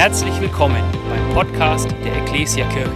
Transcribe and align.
Herzlich 0.00 0.40
willkommen 0.40 0.82
beim 1.10 1.34
Podcast 1.34 1.90
der 2.02 2.22
Ecclesia 2.22 2.66
Kirche. 2.70 2.90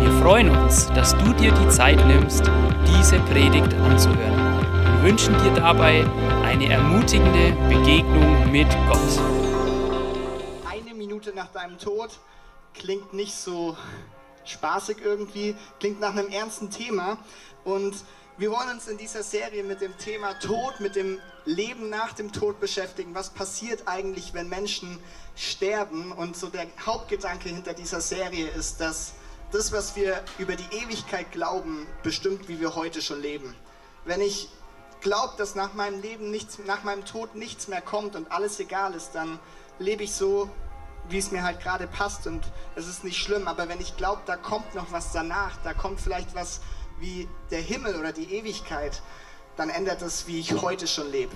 Wir 0.00 0.10
freuen 0.22 0.48
uns, 0.48 0.86
dass 0.94 1.14
du 1.18 1.34
dir 1.34 1.52
die 1.52 1.68
Zeit 1.68 2.02
nimmst, 2.06 2.50
diese 2.86 3.18
Predigt 3.20 3.74
anzuhören. 3.74 4.62
Wir 4.94 5.02
wünschen 5.10 5.34
dir 5.42 5.52
dabei 5.52 6.06
eine 6.46 6.72
ermutigende 6.72 7.52
Begegnung 7.68 8.50
mit 8.50 8.66
Gott. 8.88 9.20
Eine 10.72 10.94
Minute 10.94 11.34
nach 11.34 11.48
deinem 11.48 11.76
Tod 11.76 12.18
klingt 12.72 13.12
nicht 13.12 13.34
so 13.34 13.76
spaßig 14.46 15.02
irgendwie, 15.04 15.54
klingt 15.80 16.00
nach 16.00 16.16
einem 16.16 16.28
ernsten 16.28 16.70
Thema 16.70 17.18
und 17.64 17.94
wir 18.38 18.52
wollen 18.52 18.70
uns 18.70 18.86
in 18.86 18.96
dieser 18.96 19.24
Serie 19.24 19.64
mit 19.64 19.80
dem 19.80 19.98
Thema 19.98 20.32
Tod, 20.38 20.78
mit 20.78 20.94
dem 20.94 21.20
Leben 21.44 21.90
nach 21.90 22.12
dem 22.12 22.30
Tod 22.30 22.60
beschäftigen. 22.60 23.12
Was 23.12 23.30
passiert 23.30 23.82
eigentlich, 23.86 24.32
wenn 24.32 24.48
Menschen 24.48 25.00
sterben? 25.34 26.12
Und 26.12 26.36
so 26.36 26.48
der 26.48 26.68
Hauptgedanke 26.86 27.48
hinter 27.48 27.74
dieser 27.74 28.00
Serie 28.00 28.46
ist, 28.50 28.80
dass 28.80 29.14
das, 29.50 29.72
was 29.72 29.96
wir 29.96 30.22
über 30.38 30.54
die 30.54 30.76
Ewigkeit 30.76 31.32
glauben, 31.32 31.88
bestimmt, 32.04 32.48
wie 32.48 32.60
wir 32.60 32.76
heute 32.76 33.02
schon 33.02 33.20
leben. 33.20 33.56
Wenn 34.04 34.20
ich 34.20 34.48
glaube, 35.00 35.34
dass 35.36 35.56
nach 35.56 35.74
meinem 35.74 36.00
Leben 36.00 36.30
nichts, 36.30 36.60
nach 36.64 36.84
meinem 36.84 37.04
Tod 37.04 37.34
nichts 37.34 37.66
mehr 37.66 37.80
kommt 37.80 38.14
und 38.14 38.30
alles 38.30 38.60
egal 38.60 38.94
ist, 38.94 39.16
dann 39.16 39.40
lebe 39.80 40.04
ich 40.04 40.12
so, 40.12 40.48
wie 41.08 41.18
es 41.18 41.32
mir 41.32 41.42
halt 41.42 41.60
gerade 41.60 41.88
passt 41.88 42.28
und 42.28 42.44
es 42.76 42.86
ist 42.86 43.02
nicht 43.02 43.20
schlimm. 43.20 43.48
Aber 43.48 43.68
wenn 43.68 43.80
ich 43.80 43.96
glaube, 43.96 44.22
da 44.26 44.36
kommt 44.36 44.76
noch 44.76 44.92
was 44.92 45.10
danach, 45.10 45.56
da 45.64 45.74
kommt 45.74 46.00
vielleicht 46.00 46.36
was 46.36 46.60
wie 47.00 47.28
der 47.50 47.60
Himmel 47.60 47.96
oder 47.96 48.12
die 48.12 48.32
Ewigkeit, 48.34 49.02
dann 49.56 49.70
ändert 49.70 50.02
es, 50.02 50.26
wie 50.26 50.38
ich 50.38 50.60
heute 50.60 50.86
schon 50.86 51.10
lebe. 51.10 51.34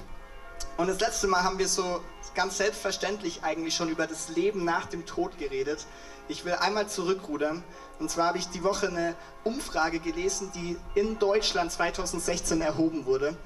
Und 0.76 0.88
das 0.88 1.00
letzte 1.00 1.26
Mal 1.26 1.42
haben 1.42 1.58
wir 1.58 1.68
so 1.68 2.00
ganz 2.34 2.56
selbstverständlich 2.56 3.42
eigentlich 3.42 3.74
schon 3.74 3.88
über 3.88 4.06
das 4.06 4.28
Leben 4.30 4.64
nach 4.64 4.86
dem 4.86 5.04
Tod 5.06 5.38
geredet. 5.38 5.86
Ich 6.28 6.44
will 6.44 6.54
einmal 6.54 6.88
zurückrudern. 6.88 7.62
Und 7.98 8.10
zwar 8.10 8.28
habe 8.28 8.38
ich 8.38 8.48
die 8.48 8.64
Woche 8.64 8.88
eine 8.88 9.14
Umfrage 9.44 9.98
gelesen, 9.98 10.50
die 10.54 10.76
in 10.94 11.18
Deutschland 11.18 11.72
2016 11.72 12.60
erhoben 12.60 13.06
wurde. 13.06 13.36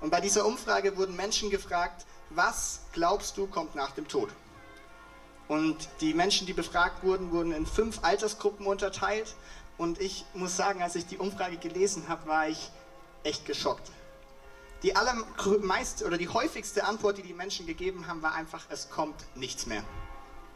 Und 0.00 0.10
bei 0.10 0.20
dieser 0.20 0.44
Umfrage 0.44 0.96
wurden 0.96 1.16
Menschen 1.16 1.48
gefragt, 1.48 2.04
was 2.30 2.80
glaubst 2.92 3.36
du 3.38 3.46
kommt 3.46 3.74
nach 3.74 3.92
dem 3.92 4.08
Tod? 4.08 4.28
Und 5.48 5.88
die 6.00 6.14
Menschen, 6.14 6.46
die 6.46 6.52
befragt 6.52 7.02
wurden, 7.02 7.30
wurden 7.30 7.52
in 7.52 7.66
fünf 7.66 8.00
Altersgruppen 8.02 8.66
unterteilt. 8.66 9.34
Und 9.76 10.00
ich 10.00 10.24
muss 10.34 10.56
sagen, 10.56 10.82
als 10.82 10.94
ich 10.94 11.06
die 11.06 11.18
Umfrage 11.18 11.56
gelesen 11.56 12.08
habe, 12.08 12.26
war 12.28 12.48
ich 12.48 12.70
echt 13.24 13.44
geschockt. 13.46 13.90
Die 14.82 14.94
allermeist 14.94 16.02
oder 16.02 16.18
die 16.18 16.28
häufigste 16.28 16.84
Antwort, 16.84 17.18
die 17.18 17.22
die 17.22 17.32
Menschen 17.32 17.66
gegeben 17.66 18.06
haben, 18.06 18.22
war 18.22 18.34
einfach, 18.34 18.66
es 18.68 18.90
kommt 18.90 19.16
nichts 19.34 19.66
mehr. 19.66 19.82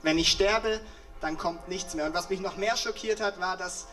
Wenn 0.03 0.19
ich 0.19 0.31
sterbe, 0.31 0.81
dann 1.21 1.39
kommt 1.39 1.69
nichts 1.69 1.95
mehr. 1.95 2.07
Und 2.07 2.15
was 2.15 2.29
mich 2.29 2.41
noch 2.41 2.57
mehr 2.57 2.77
schockiert 2.77 3.21
hat, 3.21 3.41
war, 3.41 3.57
dass 3.57 3.87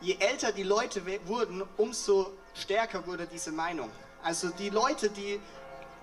je 0.00 0.16
älter 0.18 0.50
die 0.50 0.62
Leute 0.62 1.02
wurden, 1.26 1.62
umso 1.76 2.32
stärker 2.54 3.06
wurde 3.06 3.26
diese 3.26 3.52
Meinung. 3.52 3.90
Also 4.22 4.48
die 4.50 4.70
Leute, 4.70 5.10
die, 5.10 5.40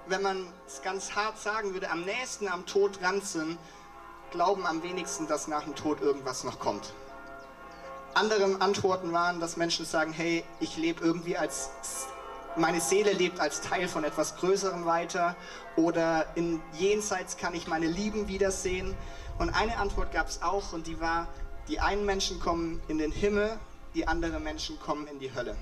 wenn 0.07 0.21
man 0.21 0.47
es 0.67 0.81
ganz 0.81 1.15
hart 1.15 1.39
sagen 1.39 1.73
würde, 1.73 1.89
am 1.89 2.01
nächsten 2.01 2.47
am 2.47 2.65
Tod 2.65 3.01
dran 3.01 3.21
sind, 3.21 3.57
glauben 4.31 4.65
am 4.65 4.83
wenigsten, 4.83 5.27
dass 5.27 5.47
nach 5.47 5.63
dem 5.63 5.75
Tod 5.75 5.99
irgendwas 6.01 6.43
noch 6.43 6.59
kommt. 6.59 6.93
Andere 8.13 8.59
Antworten 8.59 9.13
waren, 9.13 9.39
dass 9.39 9.55
Menschen 9.57 9.85
sagen, 9.85 10.11
hey, 10.11 10.43
ich 10.59 10.77
lebe 10.77 11.03
irgendwie 11.03 11.37
als, 11.37 11.69
meine 12.55 12.81
Seele 12.81 13.13
lebt 13.13 13.39
als 13.39 13.61
Teil 13.61 13.87
von 13.87 14.03
etwas 14.03 14.35
Größerem 14.37 14.85
weiter 14.85 15.35
oder 15.75 16.25
in 16.35 16.61
Jenseits 16.73 17.37
kann 17.37 17.53
ich 17.53 17.67
meine 17.67 17.87
Lieben 17.87 18.27
wiedersehen. 18.27 18.95
Und 19.37 19.51
eine 19.51 19.77
Antwort 19.77 20.11
gab 20.11 20.27
es 20.27 20.41
auch 20.41 20.73
und 20.73 20.87
die 20.87 20.99
war, 20.99 21.27
die 21.67 21.79
einen 21.79 22.05
Menschen 22.05 22.39
kommen 22.39 22.81
in 22.87 22.97
den 22.97 23.11
Himmel, 23.11 23.57
die 23.93 24.07
anderen 24.07 24.43
Menschen 24.43 24.79
kommen 24.79 25.07
in 25.07 25.19
die 25.19 25.33
Hölle. 25.33 25.55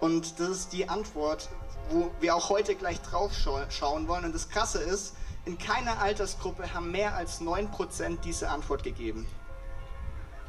Und 0.00 0.38
das 0.38 0.48
ist 0.48 0.72
die 0.72 0.88
Antwort, 0.88 1.48
wo 1.90 2.10
wir 2.20 2.34
auch 2.34 2.48
heute 2.48 2.74
gleich 2.74 3.00
drauf 3.02 3.32
schauen 3.68 4.08
wollen. 4.08 4.24
Und 4.24 4.34
das 4.34 4.48
Krasse 4.48 4.78
ist, 4.78 5.14
in 5.44 5.58
keiner 5.58 6.00
Altersgruppe 6.00 6.72
haben 6.72 6.90
mehr 6.90 7.14
als 7.14 7.40
9% 7.40 8.20
diese 8.20 8.48
Antwort 8.48 8.82
gegeben. 8.82 9.26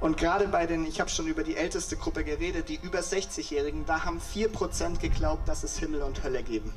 Und 0.05 0.17
gerade 0.17 0.47
bei 0.47 0.67
den, 0.67 0.85
ich 0.85 0.99
habe 0.99 1.09
schon 1.09 1.25
über 1.25 1.43
die 1.43 1.55
älteste 1.55 1.97
Gruppe 1.97 2.23
geredet, 2.23 2.69
die 2.69 2.75
über 2.83 2.99
60-Jährigen, 2.99 3.87
da 3.87 4.05
haben 4.05 4.21
4% 4.21 4.99
geglaubt, 4.99 5.49
dass 5.49 5.63
es 5.63 5.79
Himmel 5.79 6.03
und 6.03 6.23
Hölle 6.23 6.43
geben. 6.43 6.71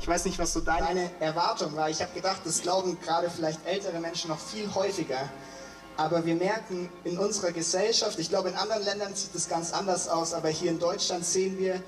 Ich 0.00 0.08
weiß 0.08 0.24
nicht, 0.24 0.36
was 0.40 0.52
so 0.52 0.60
deine, 0.60 1.12
Erwartung 1.20 1.76
war. 1.76 1.88
Ich 1.90 2.02
habe 2.02 2.12
gedacht, 2.12 2.40
das 2.44 2.62
glauben 2.62 2.98
gerade 3.00 3.30
vielleicht 3.30 3.64
ältere 3.64 4.00
Menschen 4.00 4.30
noch 4.30 4.40
viel 4.40 4.68
häufiger. 4.74 5.30
Aber 5.96 6.26
wir 6.26 6.34
merken 6.34 6.88
in 7.04 7.18
unserer 7.18 7.52
Gesellschaft, 7.52 8.18
ich 8.18 8.30
glaube 8.30 8.48
in 8.48 8.56
anderen 8.56 8.82
Ländern 8.82 9.14
sieht 9.14 9.36
es 9.36 9.48
ganz 9.48 9.72
anders 9.72 10.08
aus, 10.08 10.34
aber 10.34 10.48
hier 10.48 10.72
in 10.72 10.80
Deutschland 10.80 11.24
sehen 11.24 11.56
wir 11.56 11.80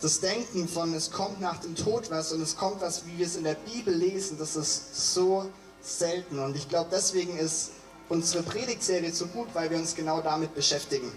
das 0.00 0.20
Denken 0.20 0.66
von 0.66 0.94
es 0.94 1.10
kommt 1.10 1.42
nach 1.42 1.58
dem 1.58 1.76
Tod 1.76 2.10
was 2.10 2.32
und 2.32 2.40
es 2.40 2.56
kommt 2.56 2.80
was, 2.80 3.04
wie 3.04 3.18
wir 3.18 3.26
es 3.26 3.36
in 3.36 3.44
der 3.44 3.56
Bibel 3.56 3.92
lesen, 3.94 4.38
das 4.38 4.56
ist 4.56 5.12
so 5.12 5.44
selten. 5.82 6.38
Und 6.38 6.56
ich 6.56 6.70
glaube, 6.70 6.88
deswegen 6.90 7.36
ist 7.36 7.72
unsere 8.12 8.42
Predigtserie 8.42 9.10
so 9.10 9.26
gut, 9.26 9.48
weil 9.54 9.70
wir 9.70 9.78
uns 9.78 9.94
genau 9.94 10.20
damit 10.20 10.54
beschäftigen. 10.54 11.10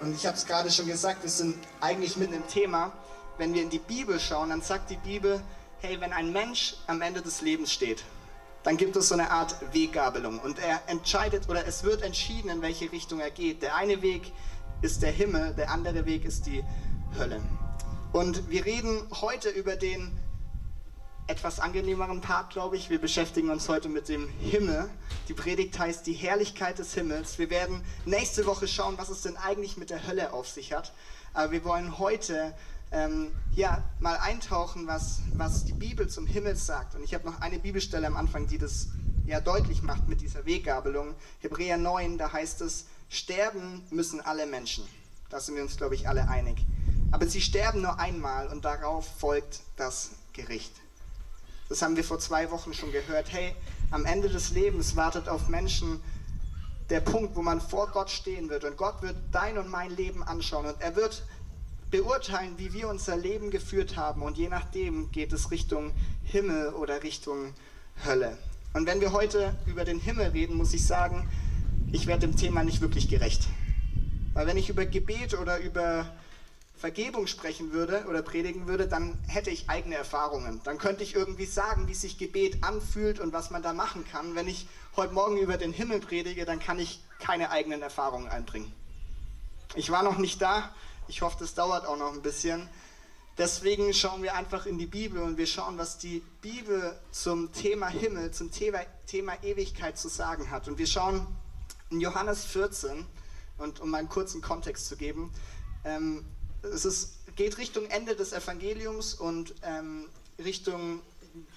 Und 0.00 0.16
ich 0.16 0.26
habe 0.26 0.36
es 0.36 0.44
gerade 0.44 0.68
schon 0.68 0.88
gesagt, 0.88 1.22
wir 1.22 1.30
sind 1.30 1.56
eigentlich 1.80 2.16
mitten 2.16 2.34
im 2.34 2.46
Thema. 2.48 2.92
Wenn 3.38 3.54
wir 3.54 3.62
in 3.62 3.70
die 3.70 3.78
Bibel 3.78 4.18
schauen, 4.18 4.48
dann 4.48 4.60
sagt 4.60 4.90
die 4.90 4.96
Bibel, 4.96 5.40
hey, 5.80 6.00
wenn 6.00 6.12
ein 6.12 6.32
Mensch 6.32 6.74
am 6.88 7.02
Ende 7.02 7.22
des 7.22 7.40
Lebens 7.40 7.72
steht, 7.72 8.02
dann 8.64 8.76
gibt 8.76 8.96
es 8.96 9.08
so 9.08 9.14
eine 9.14 9.30
Art 9.30 9.54
Weggabelung 9.72 10.40
und 10.40 10.58
er 10.58 10.82
entscheidet 10.88 11.48
oder 11.48 11.66
es 11.68 11.84
wird 11.84 12.02
entschieden, 12.02 12.50
in 12.50 12.62
welche 12.62 12.90
Richtung 12.90 13.20
er 13.20 13.30
geht. 13.30 13.62
Der 13.62 13.76
eine 13.76 14.02
Weg 14.02 14.32
ist 14.82 15.02
der 15.02 15.12
Himmel, 15.12 15.54
der 15.54 15.70
andere 15.70 16.04
Weg 16.04 16.24
ist 16.24 16.46
die 16.46 16.64
Hölle. 17.16 17.40
Und 18.12 18.50
wir 18.50 18.64
reden 18.64 19.06
heute 19.20 19.50
über 19.50 19.76
den 19.76 20.18
etwas 21.30 21.60
angenehmeren 21.60 22.20
Part, 22.20 22.50
glaube 22.50 22.76
ich. 22.76 22.90
Wir 22.90 23.00
beschäftigen 23.00 23.50
uns 23.50 23.68
heute 23.68 23.88
mit 23.88 24.08
dem 24.08 24.28
Himmel. 24.40 24.90
Die 25.28 25.32
Predigt 25.32 25.78
heißt 25.78 26.04
die 26.04 26.12
Herrlichkeit 26.12 26.80
des 26.80 26.92
Himmels. 26.92 27.38
Wir 27.38 27.50
werden 27.50 27.82
nächste 28.04 28.46
Woche 28.46 28.66
schauen, 28.66 28.98
was 28.98 29.10
es 29.10 29.22
denn 29.22 29.36
eigentlich 29.36 29.76
mit 29.76 29.90
der 29.90 30.08
Hölle 30.08 30.32
auf 30.32 30.48
sich 30.48 30.72
hat. 30.72 30.92
Aber 31.32 31.52
wir 31.52 31.64
wollen 31.64 32.00
heute 32.00 32.52
ähm, 32.90 33.28
ja, 33.54 33.84
mal 34.00 34.16
eintauchen, 34.16 34.88
was, 34.88 35.20
was 35.34 35.64
die 35.64 35.72
Bibel 35.72 36.08
zum 36.08 36.26
Himmel 36.26 36.56
sagt. 36.56 36.96
Und 36.96 37.04
ich 37.04 37.14
habe 37.14 37.30
noch 37.30 37.40
eine 37.40 37.60
Bibelstelle 37.60 38.08
am 38.08 38.16
Anfang, 38.16 38.48
die 38.48 38.58
das 38.58 38.88
ja 39.24 39.40
deutlich 39.40 39.82
macht 39.82 40.08
mit 40.08 40.22
dieser 40.22 40.44
Weggabelung. 40.46 41.14
Hebräer 41.38 41.76
9, 41.76 42.18
da 42.18 42.32
heißt 42.32 42.60
es, 42.62 42.86
sterben 43.08 43.84
müssen 43.90 44.20
alle 44.20 44.46
Menschen. 44.46 44.82
Da 45.28 45.38
sind 45.38 45.54
wir 45.54 45.62
uns, 45.62 45.76
glaube 45.76 45.94
ich, 45.94 46.08
alle 46.08 46.28
einig. 46.28 46.58
Aber 47.12 47.28
sie 47.28 47.40
sterben 47.40 47.82
nur 47.82 48.00
einmal 48.00 48.48
und 48.48 48.64
darauf 48.64 49.06
folgt 49.20 49.60
das 49.76 50.10
Gericht. 50.32 50.72
Das 51.70 51.82
haben 51.82 51.94
wir 51.94 52.02
vor 52.02 52.18
zwei 52.18 52.50
Wochen 52.50 52.74
schon 52.74 52.90
gehört. 52.90 53.32
Hey, 53.32 53.54
am 53.92 54.04
Ende 54.04 54.28
des 54.28 54.50
Lebens 54.50 54.96
wartet 54.96 55.28
auf 55.28 55.46
Menschen 55.46 56.00
der 56.90 56.98
Punkt, 56.98 57.36
wo 57.36 57.42
man 57.42 57.60
vor 57.60 57.86
Gott 57.92 58.10
stehen 58.10 58.50
wird. 58.50 58.64
Und 58.64 58.76
Gott 58.76 59.02
wird 59.02 59.14
dein 59.30 59.56
und 59.56 59.70
mein 59.70 59.94
Leben 59.94 60.24
anschauen. 60.24 60.66
Und 60.66 60.80
er 60.80 60.96
wird 60.96 61.22
beurteilen, 61.92 62.54
wie 62.56 62.72
wir 62.72 62.88
unser 62.88 63.16
Leben 63.16 63.52
geführt 63.52 63.96
haben. 63.96 64.22
Und 64.22 64.36
je 64.36 64.48
nachdem 64.48 65.12
geht 65.12 65.32
es 65.32 65.52
Richtung 65.52 65.92
Himmel 66.24 66.70
oder 66.70 67.04
Richtung 67.04 67.54
Hölle. 68.04 68.36
Und 68.72 68.88
wenn 68.88 69.00
wir 69.00 69.12
heute 69.12 69.54
über 69.66 69.84
den 69.84 70.00
Himmel 70.00 70.30
reden, 70.30 70.56
muss 70.56 70.74
ich 70.74 70.84
sagen, 70.84 71.30
ich 71.92 72.08
werde 72.08 72.26
dem 72.26 72.36
Thema 72.36 72.64
nicht 72.64 72.80
wirklich 72.80 73.08
gerecht. 73.08 73.46
Weil 74.34 74.48
wenn 74.48 74.56
ich 74.56 74.70
über 74.70 74.86
Gebet 74.86 75.38
oder 75.38 75.60
über 75.60 76.10
Vergebung 76.80 77.26
sprechen 77.26 77.72
würde 77.72 78.06
oder 78.08 78.22
predigen 78.22 78.66
würde, 78.66 78.88
dann 78.88 79.18
hätte 79.28 79.50
ich 79.50 79.68
eigene 79.68 79.96
Erfahrungen. 79.96 80.62
Dann 80.64 80.78
könnte 80.78 81.04
ich 81.04 81.14
irgendwie 81.14 81.44
sagen, 81.44 81.88
wie 81.88 81.94
sich 81.94 82.16
Gebet 82.16 82.64
anfühlt 82.64 83.20
und 83.20 83.34
was 83.34 83.50
man 83.50 83.62
da 83.62 83.74
machen 83.74 84.06
kann. 84.10 84.34
Wenn 84.34 84.48
ich 84.48 84.66
heute 84.96 85.12
Morgen 85.12 85.36
über 85.36 85.58
den 85.58 85.74
Himmel 85.74 86.00
predige, 86.00 86.46
dann 86.46 86.58
kann 86.58 86.78
ich 86.78 87.02
keine 87.18 87.50
eigenen 87.50 87.82
Erfahrungen 87.82 88.28
einbringen. 88.28 88.72
Ich 89.74 89.90
war 89.90 90.02
noch 90.02 90.16
nicht 90.16 90.40
da. 90.40 90.74
Ich 91.06 91.20
hoffe, 91.20 91.36
das 91.38 91.54
dauert 91.54 91.86
auch 91.86 91.98
noch 91.98 92.14
ein 92.14 92.22
bisschen. 92.22 92.66
Deswegen 93.36 93.92
schauen 93.92 94.22
wir 94.22 94.34
einfach 94.34 94.64
in 94.64 94.78
die 94.78 94.86
Bibel 94.86 95.22
und 95.22 95.36
wir 95.36 95.46
schauen, 95.46 95.76
was 95.76 95.98
die 95.98 96.22
Bibel 96.40 96.98
zum 97.10 97.52
Thema 97.52 97.88
Himmel, 97.88 98.30
zum 98.30 98.50
Thema, 98.50 98.80
Ewigkeit 99.42 99.98
zu 99.98 100.08
sagen 100.08 100.50
hat. 100.50 100.66
Und 100.66 100.78
wir 100.78 100.86
schauen 100.86 101.26
in 101.90 102.00
Johannes 102.00 102.44
14, 102.46 103.06
und 103.60 103.80
um 103.80 103.94
einen 103.94 104.08
kurzen 104.08 104.40
Kontext 104.40 104.86
zu 104.86 104.96
geben, 104.96 105.30
ähm, 105.84 106.24
es 106.62 106.84
ist, 106.84 107.12
geht 107.36 107.58
Richtung 107.58 107.86
Ende 107.86 108.16
des 108.16 108.32
Evangeliums 108.32 109.14
und 109.14 109.54
ähm, 109.62 110.08
Richtung 110.38 111.00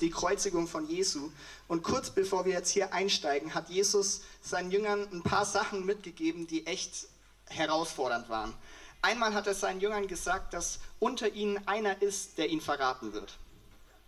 die 0.02 0.10
Kreuzigung 0.10 0.68
von 0.68 0.88
Jesu. 0.88 1.32
Und 1.68 1.84
kurz 1.84 2.10
bevor 2.10 2.46
wir 2.46 2.54
jetzt 2.54 2.70
hier 2.70 2.94
einsteigen, 2.94 3.54
hat 3.54 3.70
Jesus 3.70 4.22
seinen 4.42 4.72
Jüngern 4.72 5.08
ein 5.12 5.24
paar 5.24 5.46
Sachen 5.46 5.86
mitgegeben, 5.86 6.48
die 6.48 6.66
echt 6.68 7.08
herausfordernd 7.48 8.30
waren. 8.30 8.54
Einmal 9.02 9.34
hat 9.34 9.48
er 9.48 9.54
seinen 9.54 9.82
Jüngern 9.82 10.08
gesagt, 10.08 10.54
dass 10.54 10.80
unter 11.00 11.34
ihnen 11.34 11.68
einer 11.68 12.02
ist, 12.02 12.38
der 12.38 12.50
ihn 12.50 12.62
verraten 12.62 13.14
wird. 13.14 13.38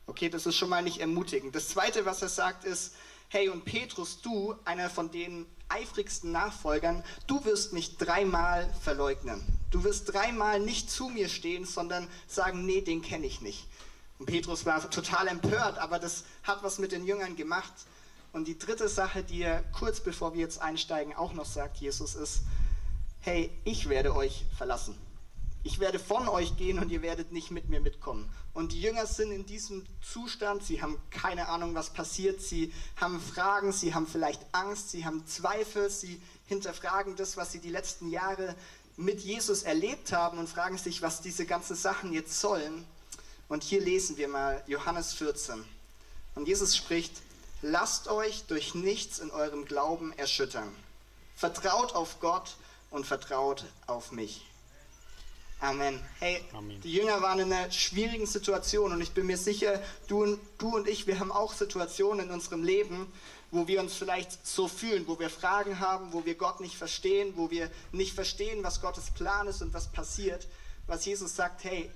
Okay, 0.08 0.30
das 0.30 0.46
ist 0.46 0.56
schon 0.56 0.70
mal 0.70 0.84
nicht 0.84 1.00
ermutigend. 1.00 1.56
Das 1.56 1.70
Zweite, 1.70 2.06
was 2.06 2.22
er 2.22 2.30
sagt, 2.30 2.64
ist, 2.64 2.94
hey 3.30 3.50
und 3.50 3.66
Petrus, 3.66 4.22
du, 4.22 4.56
einer 4.64 4.90
von 4.90 5.12
den 5.12 5.46
eifrigsten 5.70 6.32
Nachfolgern, 6.32 7.04
du 7.28 7.44
wirst 7.46 7.74
mich 7.74 7.98
dreimal 7.98 8.70
verleugnen. 8.82 9.42
Du 9.72 9.84
wirst 9.84 10.14
dreimal 10.14 10.60
nicht 10.60 10.90
zu 10.90 11.10
mir 11.10 11.30
stehen, 11.30 11.66
sondern 11.66 12.08
sagen, 12.28 12.66
nee, 12.66 12.82
den 12.82 13.02
kenne 13.02 13.26
ich 13.26 13.42
nicht. 13.42 13.68
Und 14.20 14.28
Petrus 14.28 14.66
war 14.66 14.90
total 14.90 15.28
empört, 15.28 15.78
aber 15.78 16.00
das 16.00 16.24
hat 16.44 16.64
was 16.64 16.80
mit 16.80 16.92
den 16.92 17.06
Jüngern 17.06 17.36
gemacht. 17.36 17.74
Und 18.32 18.48
die 18.48 18.58
dritte 18.58 18.88
Sache, 18.88 19.24
die 19.24 19.42
er 19.42 19.64
kurz 19.72 20.00
bevor 20.00 20.34
wir 20.34 20.42
jetzt 20.42 20.62
einsteigen 20.62 21.16
auch 21.16 21.34
noch 21.34 21.46
sagt, 21.46 21.78
Jesus, 21.78 22.16
ist, 22.16 22.42
hey, 23.22 23.50
ich 23.64 23.90
werde 23.90 24.16
euch 24.16 24.46
verlassen. 24.58 24.96
Ich 25.66 25.80
werde 25.80 25.98
von 25.98 26.30
euch 26.30 26.58
gehen 26.58 26.78
und 26.78 26.92
ihr 26.92 27.02
werdet 27.02 27.32
nicht 27.32 27.50
mit 27.50 27.70
mir 27.70 27.80
mitkommen. 27.80 28.32
Und 28.54 28.72
die 28.72 28.82
Jünger 28.82 29.08
sind 29.08 29.32
in 29.32 29.48
diesem 29.48 29.84
Zustand, 30.00 30.64
sie 30.64 30.84
haben 30.84 31.02
keine 31.10 31.50
Ahnung, 31.50 31.74
was 31.74 31.90
passiert, 31.90 32.40
sie 32.40 32.72
haben 32.98 33.20
Fragen, 33.20 33.72
sie 33.72 33.96
haben 33.96 34.06
vielleicht 34.06 34.46
Angst, 34.52 34.92
sie 34.92 35.06
haben 35.06 35.26
Zweifel, 35.26 35.90
sie 35.90 36.22
hinterfragen 36.46 37.16
das, 37.16 37.36
was 37.36 37.52
sie 37.52 37.58
die 37.58 37.72
letzten 37.72 38.12
Jahre 38.12 38.56
mit 38.96 39.22
Jesus 39.22 39.64
erlebt 39.64 40.14
haben 40.14 40.38
und 40.38 40.48
fragen 40.48 40.78
sich, 40.78 41.02
was 41.02 41.22
diese 41.22 41.48
ganzen 41.48 41.76
Sachen 41.76 42.14
jetzt 42.14 42.40
sollen. 42.40 42.86
Und 43.50 43.64
hier 43.64 43.82
lesen 43.82 44.18
wir 44.18 44.28
mal 44.28 44.64
Johannes 44.68 45.14
14. 45.14 45.66
Und 46.36 46.48
Jesus 46.48 46.78
spricht, 46.78 47.24
lasst 47.64 48.08
euch 48.08 48.44
durch 48.44 48.76
nichts 48.76 49.18
in 49.18 49.32
eurem 49.32 49.66
Glauben 49.66 50.14
erschüttern. 50.14 50.72
Vertraut 51.36 51.96
auf 51.96 52.20
Gott 52.20 52.56
und 52.92 53.08
vertraut 53.08 53.66
auf 53.88 54.12
mich. 54.12 54.46
Amen. 55.60 56.00
Hey, 56.20 56.44
Amen. 56.54 56.80
die 56.82 56.92
Jünger 56.92 57.22
waren 57.22 57.40
in 57.40 57.52
einer 57.52 57.72
schwierigen 57.72 58.26
Situation 58.26 58.92
und 58.92 59.02
ich 59.02 59.12
bin 59.12 59.26
mir 59.26 59.38
sicher, 59.38 59.82
du 60.08 60.24
und, 60.24 60.40
du 60.58 60.76
und 60.76 60.88
ich, 60.88 61.08
wir 61.08 61.20
haben 61.20 61.32
auch 61.32 61.54
Situationen 61.54 62.28
in 62.28 62.32
unserem 62.32 62.64
Leben, 62.64 63.12
wo 63.52 63.68
wir 63.68 63.80
uns 63.80 63.96
vielleicht 63.96 64.46
so 64.46 64.68
fühlen, 64.68 65.08
wo 65.08 65.18
wir 65.18 65.30
Fragen 65.30 65.80
haben, 65.80 66.12
wo 66.12 66.26
wir 66.26 66.36
Gott 66.36 66.60
nicht 66.60 66.76
verstehen, 66.76 67.34
wo 67.36 67.50
wir 67.50 67.72
nicht 67.92 68.14
verstehen, 68.14 68.64
was 68.64 68.82
Gottes 68.82 69.12
Plan 69.12 69.48
ist 69.48 69.62
und 69.62 69.74
was 69.74 69.92
passiert. 69.92 70.48
Was 70.88 71.06
Jesus 71.06 71.36
sagt, 71.36 71.64
hey, 71.64 71.90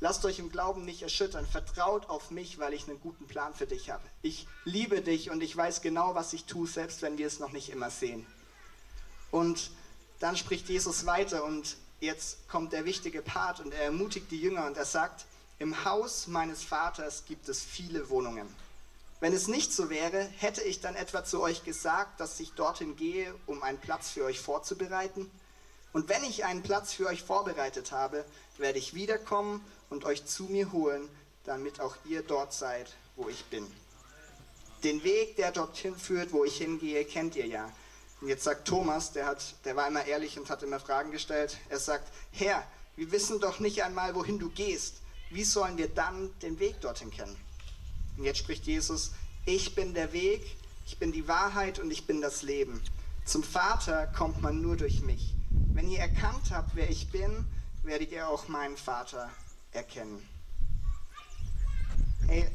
Lasst 0.00 0.24
euch 0.26 0.38
im 0.38 0.50
Glauben 0.50 0.84
nicht 0.84 1.00
erschüttern. 1.00 1.46
Vertraut 1.46 2.10
auf 2.10 2.30
mich, 2.30 2.58
weil 2.58 2.74
ich 2.74 2.86
einen 2.88 3.00
guten 3.00 3.26
Plan 3.26 3.54
für 3.54 3.66
dich 3.66 3.88
habe. 3.88 4.02
Ich 4.20 4.46
liebe 4.64 5.00
dich 5.00 5.30
und 5.30 5.42
ich 5.42 5.56
weiß 5.56 5.80
genau, 5.80 6.14
was 6.14 6.34
ich 6.34 6.44
tue, 6.44 6.66
selbst 6.66 7.00
wenn 7.00 7.16
wir 7.16 7.26
es 7.26 7.38
noch 7.38 7.52
nicht 7.52 7.70
immer 7.70 7.88
sehen. 7.88 8.26
Und 9.30 9.70
dann 10.20 10.36
spricht 10.36 10.68
Jesus 10.68 11.06
weiter 11.06 11.44
und 11.44 11.78
jetzt 12.04 12.48
kommt 12.48 12.72
der 12.72 12.84
wichtige 12.84 13.22
Part 13.22 13.60
und 13.60 13.72
er 13.72 13.84
ermutigt 13.84 14.30
die 14.30 14.40
Jünger 14.40 14.66
und 14.66 14.76
er 14.76 14.84
sagt, 14.84 15.26
im 15.58 15.84
Haus 15.84 16.26
meines 16.26 16.62
Vaters 16.62 17.24
gibt 17.26 17.48
es 17.48 17.62
viele 17.62 18.08
Wohnungen. 18.10 18.48
Wenn 19.20 19.32
es 19.32 19.48
nicht 19.48 19.72
so 19.72 19.88
wäre, 19.88 20.28
hätte 20.38 20.62
ich 20.62 20.80
dann 20.80 20.96
etwa 20.96 21.24
zu 21.24 21.40
euch 21.40 21.64
gesagt, 21.64 22.20
dass 22.20 22.38
ich 22.40 22.52
dorthin 22.52 22.96
gehe, 22.96 23.34
um 23.46 23.62
einen 23.62 23.78
Platz 23.78 24.10
für 24.10 24.24
euch 24.24 24.40
vorzubereiten? 24.40 25.30
Und 25.92 26.08
wenn 26.08 26.24
ich 26.24 26.44
einen 26.44 26.62
Platz 26.62 26.92
für 26.92 27.06
euch 27.06 27.22
vorbereitet 27.22 27.92
habe, 27.92 28.24
werde 28.58 28.78
ich 28.78 28.94
wiederkommen 28.94 29.64
und 29.90 30.04
euch 30.04 30.26
zu 30.26 30.44
mir 30.44 30.72
holen, 30.72 31.08
damit 31.44 31.80
auch 31.80 31.96
ihr 32.04 32.22
dort 32.22 32.52
seid, 32.52 32.92
wo 33.16 33.28
ich 33.28 33.44
bin. 33.46 33.66
Den 34.82 35.04
Weg, 35.04 35.36
der 35.36 35.52
dorthin 35.52 35.96
führt, 35.96 36.32
wo 36.32 36.44
ich 36.44 36.58
hingehe, 36.58 37.04
kennt 37.04 37.36
ihr 37.36 37.46
ja. 37.46 37.72
Und 38.24 38.30
jetzt 38.30 38.44
sagt 38.44 38.66
Thomas, 38.66 39.12
der, 39.12 39.26
hat, 39.26 39.54
der 39.66 39.76
war 39.76 39.86
immer 39.86 40.06
ehrlich 40.06 40.38
und 40.38 40.48
hat 40.48 40.62
immer 40.62 40.80
Fragen 40.80 41.10
gestellt. 41.10 41.58
Er 41.68 41.78
sagt, 41.78 42.10
Herr, 42.32 42.66
wir 42.96 43.12
wissen 43.12 43.38
doch 43.38 43.60
nicht 43.60 43.84
einmal, 43.84 44.14
wohin 44.14 44.38
du 44.38 44.48
gehst. 44.48 45.02
Wie 45.28 45.44
sollen 45.44 45.76
wir 45.76 45.88
dann 45.88 46.30
den 46.40 46.58
Weg 46.58 46.80
dorthin 46.80 47.10
kennen? 47.10 47.36
Und 48.16 48.24
jetzt 48.24 48.38
spricht 48.38 48.64
Jesus, 48.64 49.12
ich 49.44 49.74
bin 49.74 49.92
der 49.92 50.14
Weg, 50.14 50.56
ich 50.86 50.98
bin 50.98 51.12
die 51.12 51.28
Wahrheit 51.28 51.78
und 51.78 51.90
ich 51.90 52.06
bin 52.06 52.22
das 52.22 52.40
Leben. 52.40 52.80
Zum 53.26 53.42
Vater 53.42 54.06
kommt 54.06 54.40
man 54.40 54.62
nur 54.62 54.78
durch 54.78 55.02
mich. 55.02 55.34
Wenn 55.74 55.90
ihr 55.90 55.98
erkannt 55.98 56.50
habt, 56.50 56.74
wer 56.76 56.88
ich 56.88 57.10
bin, 57.10 57.44
werdet 57.82 58.10
ihr 58.10 58.26
auch 58.26 58.48
meinen 58.48 58.78
Vater 58.78 59.30
erkennen. 59.70 60.26
Hey, 62.26 62.50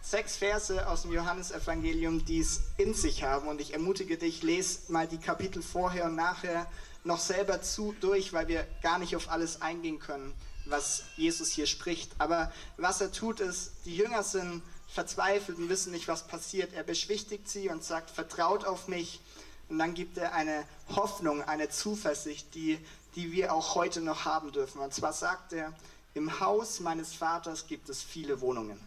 sechs 0.00 0.36
Verse 0.36 0.88
aus 0.88 1.02
dem 1.02 1.12
Johannesevangelium, 1.12 2.24
die 2.24 2.40
es 2.40 2.62
in 2.76 2.94
sich 2.94 3.22
haben. 3.22 3.48
Und 3.48 3.60
ich 3.60 3.72
ermutige 3.72 4.18
dich, 4.18 4.42
lest 4.42 4.90
mal 4.90 5.06
die 5.06 5.18
Kapitel 5.18 5.62
vorher 5.62 6.06
und 6.06 6.16
nachher 6.16 6.66
noch 7.04 7.18
selber 7.18 7.62
zu 7.62 7.94
durch, 8.00 8.32
weil 8.32 8.48
wir 8.48 8.66
gar 8.82 8.98
nicht 8.98 9.16
auf 9.16 9.30
alles 9.30 9.62
eingehen 9.62 9.98
können, 9.98 10.34
was 10.66 11.04
Jesus 11.16 11.50
hier 11.50 11.66
spricht. 11.66 12.12
Aber 12.18 12.52
was 12.76 13.00
er 13.00 13.12
tut, 13.12 13.40
ist, 13.40 13.72
die 13.84 13.96
Jünger 13.96 14.22
sind 14.22 14.62
verzweifelt 14.88 15.58
und 15.58 15.68
wissen 15.68 15.92
nicht, 15.92 16.08
was 16.08 16.26
passiert. 16.26 16.74
Er 16.74 16.82
beschwichtigt 16.82 17.48
sie 17.48 17.68
und 17.68 17.82
sagt, 17.82 18.10
vertraut 18.10 18.64
auf 18.64 18.88
mich. 18.88 19.20
Und 19.68 19.78
dann 19.78 19.94
gibt 19.94 20.18
er 20.18 20.34
eine 20.34 20.64
Hoffnung, 20.94 21.42
eine 21.42 21.70
Zuversicht, 21.70 22.54
die, 22.54 22.78
die 23.14 23.32
wir 23.32 23.54
auch 23.54 23.74
heute 23.74 24.02
noch 24.02 24.26
haben 24.26 24.52
dürfen. 24.52 24.80
Und 24.80 24.92
zwar 24.92 25.14
sagt 25.14 25.54
er, 25.54 25.72
im 26.14 26.40
Haus 26.40 26.80
meines 26.80 27.14
Vaters 27.14 27.66
gibt 27.66 27.88
es 27.88 28.02
viele 28.02 28.42
Wohnungen. 28.42 28.78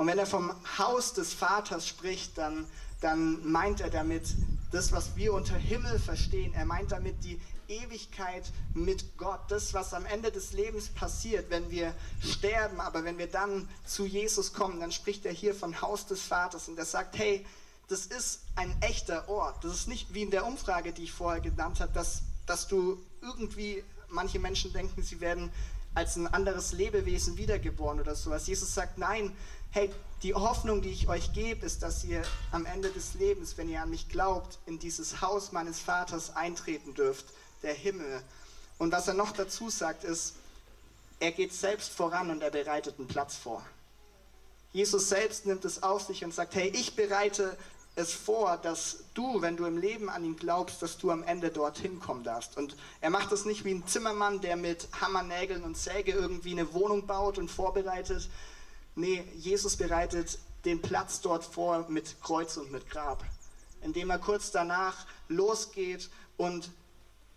Und 0.00 0.06
wenn 0.06 0.18
er 0.18 0.24
vom 0.24 0.50
Haus 0.78 1.12
des 1.12 1.34
Vaters 1.34 1.86
spricht, 1.86 2.38
dann, 2.38 2.64
dann 3.02 3.46
meint 3.46 3.82
er 3.82 3.90
damit 3.90 4.34
das, 4.72 4.92
was 4.92 5.14
wir 5.14 5.34
unter 5.34 5.56
Himmel 5.56 5.98
verstehen. 5.98 6.54
Er 6.54 6.64
meint 6.64 6.90
damit 6.90 7.22
die 7.22 7.38
Ewigkeit 7.68 8.50
mit 8.72 9.18
Gott. 9.18 9.40
Das, 9.48 9.74
was 9.74 9.92
am 9.92 10.06
Ende 10.06 10.32
des 10.32 10.54
Lebens 10.54 10.88
passiert, 10.88 11.50
wenn 11.50 11.70
wir 11.70 11.92
sterben, 12.18 12.80
aber 12.80 13.04
wenn 13.04 13.18
wir 13.18 13.26
dann 13.26 13.68
zu 13.84 14.06
Jesus 14.06 14.54
kommen, 14.54 14.80
dann 14.80 14.90
spricht 14.90 15.26
er 15.26 15.32
hier 15.32 15.54
von 15.54 15.82
Haus 15.82 16.06
des 16.06 16.22
Vaters 16.22 16.68
und 16.68 16.78
er 16.78 16.86
sagt, 16.86 17.18
hey, 17.18 17.44
das 17.88 18.06
ist 18.06 18.40
ein 18.56 18.74
echter 18.80 19.28
Ort. 19.28 19.62
Das 19.64 19.74
ist 19.74 19.86
nicht 19.86 20.14
wie 20.14 20.22
in 20.22 20.30
der 20.30 20.46
Umfrage, 20.46 20.94
die 20.94 21.04
ich 21.04 21.12
vorher 21.12 21.42
genannt 21.42 21.78
habe, 21.78 21.92
dass, 21.92 22.22
dass 22.46 22.68
du 22.68 22.96
irgendwie, 23.20 23.84
manche 24.08 24.38
Menschen 24.38 24.72
denken, 24.72 25.02
sie 25.02 25.20
werden 25.20 25.52
als 25.94 26.16
ein 26.16 26.26
anderes 26.28 26.72
Lebewesen 26.72 27.36
wiedergeboren 27.36 28.00
oder 28.00 28.14
sowas. 28.14 28.46
Jesus 28.46 28.74
sagt, 28.74 28.98
nein, 28.98 29.32
hey, 29.72 29.90
die 30.22 30.34
Hoffnung, 30.34 30.82
die 30.82 30.90
ich 30.90 31.08
euch 31.08 31.32
gebe, 31.32 31.64
ist, 31.64 31.82
dass 31.82 32.04
ihr 32.04 32.22
am 32.52 32.66
Ende 32.66 32.90
des 32.90 33.14
Lebens, 33.14 33.56
wenn 33.56 33.68
ihr 33.68 33.82
an 33.82 33.90
mich 33.90 34.08
glaubt, 34.08 34.58
in 34.66 34.78
dieses 34.78 35.22
Haus 35.22 35.52
meines 35.52 35.80
Vaters 35.80 36.36
eintreten 36.36 36.94
dürft, 36.94 37.26
der 37.62 37.74
Himmel. 37.74 38.22
Und 38.78 38.92
was 38.92 39.08
er 39.08 39.14
noch 39.14 39.32
dazu 39.32 39.70
sagt, 39.70 40.04
ist, 40.04 40.34
er 41.20 41.32
geht 41.32 41.52
selbst 41.52 41.90
voran 41.90 42.30
und 42.30 42.42
er 42.42 42.50
bereitet 42.50 42.98
einen 42.98 43.08
Platz 43.08 43.36
vor. 43.36 43.64
Jesus 44.72 45.08
selbst 45.08 45.46
nimmt 45.46 45.64
es 45.64 45.82
auf 45.82 46.02
sich 46.02 46.24
und 46.24 46.32
sagt, 46.32 46.54
hey, 46.54 46.68
ich 46.68 46.96
bereite 46.96 47.56
es 47.96 48.12
vor, 48.12 48.56
dass 48.56 49.04
du, 49.14 49.42
wenn 49.42 49.56
du 49.56 49.66
im 49.66 49.76
Leben 49.76 50.08
an 50.08 50.24
ihn 50.24 50.36
glaubst, 50.36 50.80
dass 50.80 50.96
du 50.96 51.10
am 51.10 51.22
Ende 51.22 51.50
dorthin 51.50 51.98
kommen 51.98 52.24
darfst. 52.24 52.56
Und 52.56 52.76
er 53.00 53.10
macht 53.10 53.32
das 53.32 53.44
nicht 53.44 53.64
wie 53.64 53.74
ein 53.74 53.86
Zimmermann, 53.86 54.40
der 54.40 54.56
mit 54.56 54.88
Hammernägeln 55.00 55.64
und 55.64 55.76
Säge 55.76 56.12
irgendwie 56.12 56.52
eine 56.52 56.72
Wohnung 56.72 57.06
baut 57.06 57.38
und 57.38 57.50
vorbereitet. 57.50 58.28
Nee, 59.00 59.24
Jesus 59.34 59.76
bereitet 59.76 60.38
den 60.66 60.82
Platz 60.82 61.22
dort 61.22 61.42
vor 61.42 61.88
mit 61.88 62.20
Kreuz 62.20 62.58
und 62.58 62.70
mit 62.70 62.90
Grab, 62.90 63.24
indem 63.80 64.10
er 64.10 64.18
kurz 64.18 64.50
danach 64.50 65.06
losgeht 65.28 66.10
und 66.36 66.70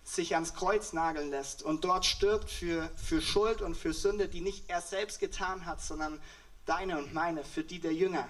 sich 0.03 0.35
ans 0.35 0.53
Kreuz 0.55 0.91
nageln 0.91 1.29
lässt 1.29 1.63
und 1.63 1.85
dort 1.85 2.05
stirbt 2.05 2.51
für, 2.51 2.91
für 2.97 3.21
Schuld 3.21 3.61
und 3.61 3.77
für 3.77 3.93
Sünde, 3.93 4.27
die 4.27 4.41
nicht 4.41 4.69
er 4.69 4.81
selbst 4.81 5.21
getan 5.21 5.65
hat, 5.65 5.81
sondern 5.81 6.19
deine 6.65 6.97
und 6.97 7.13
meine, 7.13 7.45
für 7.45 7.63
die 7.63 7.79
der 7.79 7.93
Jünger. 7.93 8.27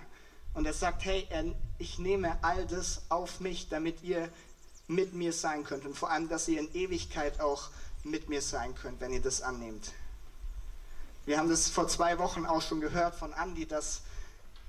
Und 0.53 0.67
er 0.67 0.73
sagt, 0.73 1.03
hey, 1.03 1.27
ich 1.79 1.97
nehme 1.97 2.37
all 2.43 2.67
das 2.67 3.01
auf 3.09 3.39
mich, 3.39 3.67
damit 3.67 4.03
ihr 4.03 4.29
mit 4.85 5.15
mir 5.15 5.33
sein 5.33 5.63
könnt. 5.63 5.85
Und 5.85 5.97
vor 5.97 6.11
allem, 6.11 6.29
dass 6.29 6.47
ihr 6.47 6.59
in 6.59 6.71
Ewigkeit 6.75 7.39
auch 7.39 7.71
mit 8.03 8.29
mir 8.29 8.43
sein 8.43 8.75
könnt, 8.75 9.01
wenn 9.01 9.11
ihr 9.11 9.23
das 9.23 9.41
annehmt. 9.41 9.91
Wir 11.25 11.37
haben 11.37 11.47
das 11.47 11.69
vor 11.69 11.87
zwei 11.87 12.19
Wochen 12.19 12.45
auch 12.45 12.61
schon 12.61 12.81
gehört 12.81 13.15
von 13.15 13.31
Andy, 13.31 13.65
dass 13.65 14.01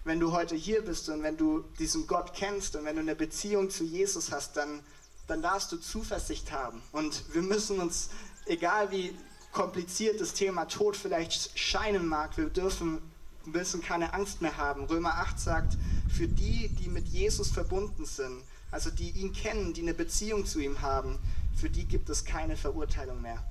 wenn 0.05 0.21
du 0.21 0.31
heute 0.31 0.55
hier 0.55 0.83
bist 0.83 1.09
und 1.09 1.23
wenn 1.25 1.37
du 1.37 1.65
diesen 1.81 2.07
Gott 2.07 2.33
kennst 2.33 2.77
und 2.77 2.85
wenn 2.85 2.95
du 2.95 3.03
eine 3.03 3.17
Beziehung 3.17 3.71
zu 3.71 3.83
Jesus 3.83 4.31
hast, 4.31 4.57
dann, 4.57 4.81
dann 5.27 5.43
darfst 5.43 5.73
du 5.73 5.79
Zuversicht 5.79 6.53
haben. 6.53 6.81
Und 6.93 7.35
wir 7.35 7.43
müssen 7.43 7.81
uns, 7.81 8.11
egal 8.47 8.93
wie 8.93 9.17
kompliziert 9.51 10.21
das 10.21 10.35
Thema 10.35 10.67
Tod 10.67 10.97
vielleicht 10.97 11.59
scheinen 11.59 12.07
mag, 12.07 12.37
wir 12.37 12.51
dürfen 12.51 13.01
müssen 13.47 13.83
keine 13.83 14.15
Angst 14.15 14.41
mehr 14.41 14.57
haben. 14.57 14.85
Römer 14.85 15.15
8 15.15 15.41
sagt, 15.41 15.77
für 16.09 16.29
die, 16.29 16.69
die 16.69 16.89
mit 16.89 17.09
Jesus 17.09 17.51
verbunden 17.51 18.05
sind, 18.05 18.43
also 18.71 18.91
die 18.91 19.11
ihn 19.11 19.33
kennen, 19.33 19.73
die 19.75 19.83
eine 19.83 19.95
Beziehung 19.95 20.47
zu 20.47 20.61
ihm 20.61 20.83
haben, 20.83 21.19
für 21.57 21.69
die 21.69 21.85
gibt 21.85 22.09
es 22.11 22.25
keine 22.25 22.57
Verurteilung 22.57 23.21
mehr. 23.21 23.43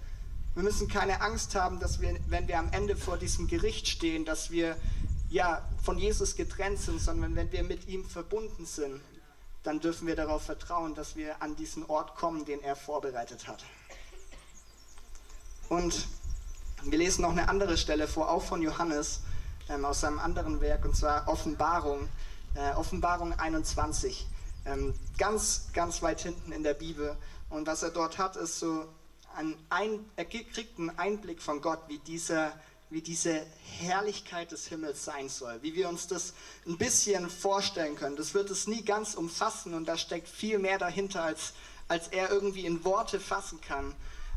Wir 0.56 0.64
müssen 0.64 0.88
keine 0.88 1.22
Angst 1.22 1.56
haben, 1.56 1.80
dass 1.80 2.00
wir, 2.00 2.16
wenn 2.28 2.48
wir 2.48 2.60
am 2.60 2.72
Ende 2.72 2.96
vor 2.96 3.18
diesem 3.18 3.48
Gericht 3.48 3.88
stehen, 3.88 4.24
dass 4.24 4.52
wir 4.52 4.78
ja 5.30 5.68
von 5.82 5.98
Jesus 5.98 6.36
getrennt 6.36 6.80
sind, 6.80 7.02
sondern 7.02 7.36
wenn 7.36 7.52
wir 7.52 7.64
mit 7.64 7.88
ihm 7.88 8.06
verbunden 8.06 8.66
sind, 8.66 9.02
dann 9.64 9.80
dürfen 9.80 10.08
wir 10.08 10.16
darauf 10.16 10.44
vertrauen, 10.44 10.94
dass 10.94 11.16
wir 11.16 11.42
an 11.42 11.56
diesen 11.56 11.86
Ort 11.86 12.16
kommen, 12.16 12.46
den 12.46 12.62
er 12.62 12.76
vorbereitet 12.76 13.48
hat. 13.48 13.64
Und 15.70 16.08
wir 16.84 16.98
lesen 16.98 17.24
noch 17.24 17.32
eine 17.32 17.50
andere 17.50 17.78
Stelle 17.78 18.08
vor, 18.08 18.30
auch 18.30 18.44
von 18.44 18.62
Johannes, 18.62 19.22
ähm, 19.70 19.86
aus 19.86 20.02
seinem 20.02 20.20
anderen 20.20 20.62
Werk, 20.62 20.86
und 20.86 20.96
zwar 20.96 21.28
Offenbarung. 21.28 22.10
äh, 22.56 22.74
Offenbarung 22.76 23.34
21, 23.34 24.28
ähm, 24.66 24.94
ganz, 25.18 25.70
ganz 25.74 26.02
weit 26.02 26.22
hinten 26.22 26.52
in 26.52 26.64
der 26.64 26.76
Bibel. 26.76 27.18
Und 27.50 27.68
was 27.68 27.84
er 27.84 27.90
dort 27.90 28.18
hat, 28.18 28.36
ist 28.36 28.60
so 28.60 28.86
ein, 29.36 29.56
ein 29.70 30.06
er 30.16 30.26
kriegt 30.26 30.80
einen 30.80 30.98
Einblick 30.98 31.42
von 31.42 31.62
Gott, 31.62 31.80
wie 31.88 32.00
dieser 32.00 32.54
wie 32.94 33.02
diese 33.02 33.44
Herrlichkeit 33.80 34.52
des 34.52 34.68
Himmels 34.68 35.04
sein 35.04 35.28
soll, 35.28 35.64
wie 35.64 35.74
wir 35.74 35.90
uns 35.90 36.06
das 36.06 36.34
ein 36.68 36.78
bisschen 36.78 37.28
vorstellen 37.28 37.96
können. 37.96 38.16
Das 38.16 38.36
wird 38.36 38.52
es 38.52 38.68
nie 38.68 38.86
ganz 38.86 39.16
umfassen 39.16 39.74
und 39.74 39.86
da 39.88 39.98
steckt 39.98 40.30
viel 40.30 40.60
mehr 40.60 40.78
dahinter, 40.78 41.24
als, 41.24 41.54
als 41.88 42.10
er 42.10 42.30
irgendwie 42.30 42.68
in 42.68 42.86
Worte 42.86 43.20
fassen 43.20 43.60
kann. 43.62 43.96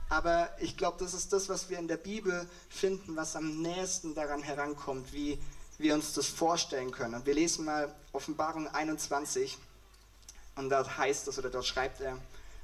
Aber 0.09 0.49
ich 0.59 0.79
glaube, 0.79 0.97
das 0.99 1.13
ist 1.13 1.35
das, 1.35 1.51
was 1.51 1.69
wir 1.69 1.79
in 1.79 1.87
der 1.87 1.99
Bibel 1.99 2.49
finden, 2.71 3.15
was 3.15 3.37
am 3.37 3.61
nächsten 3.61 4.15
daran 4.15 4.43
herankommt, 4.43 5.13
wie 5.13 5.39
wir 5.77 5.95
uns 5.95 6.15
das 6.15 6.27
vorstellen 6.27 6.93
können. 6.93 7.15
Und 7.15 7.27
wir 7.27 7.35
lesen 7.35 7.67
mal 7.67 7.95
Offenbarung 8.13 8.69
21 8.69 9.59
und 10.55 10.71
dort 10.71 10.97
heißt 10.97 11.29
es 11.29 11.39
oder 11.39 11.51
dort 11.51 11.67
schreibt 11.67 12.01
er, 12.01 12.19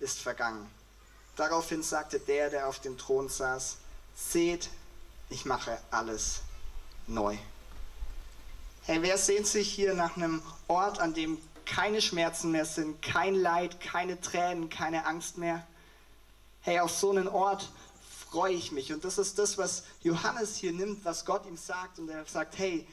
ist 0.00 0.20
vergangen. 0.20 0.68
Daraufhin 1.36 1.82
sagte 1.82 2.18
der, 2.18 2.50
der 2.50 2.68
auf 2.68 2.80
dem 2.80 2.96
Thron 2.96 3.28
saß, 3.28 3.76
seht, 4.14 4.70
ich 5.28 5.44
mache 5.44 5.78
alles 5.90 6.40
neu. 7.06 7.36
Hey, 8.84 9.02
wer 9.02 9.18
sehnt 9.18 9.46
sich 9.46 9.70
hier 9.70 9.94
nach 9.94 10.16
einem 10.16 10.42
Ort, 10.68 11.00
an 11.00 11.12
dem 11.12 11.38
keine 11.64 12.00
Schmerzen 12.00 12.52
mehr 12.52 12.64
sind, 12.64 13.02
kein 13.02 13.34
Leid, 13.34 13.80
keine 13.80 14.20
Tränen, 14.20 14.70
keine 14.70 15.06
Angst 15.06 15.36
mehr? 15.38 15.66
Hey, 16.60 16.80
auf 16.80 16.92
so 16.92 17.10
einen 17.10 17.28
Ort 17.28 17.68
freue 18.30 18.52
ich 18.54 18.72
mich. 18.72 18.92
Und 18.92 19.04
das 19.04 19.18
ist 19.18 19.38
das, 19.38 19.58
was 19.58 19.84
Johannes 20.02 20.56
hier 20.56 20.72
nimmt, 20.72 21.04
was 21.04 21.24
Gott 21.24 21.46
ihm 21.46 21.56
sagt. 21.56 21.98
Und 21.98 22.08
er 22.08 22.24
sagt, 22.26 22.58
hey, 22.58 22.86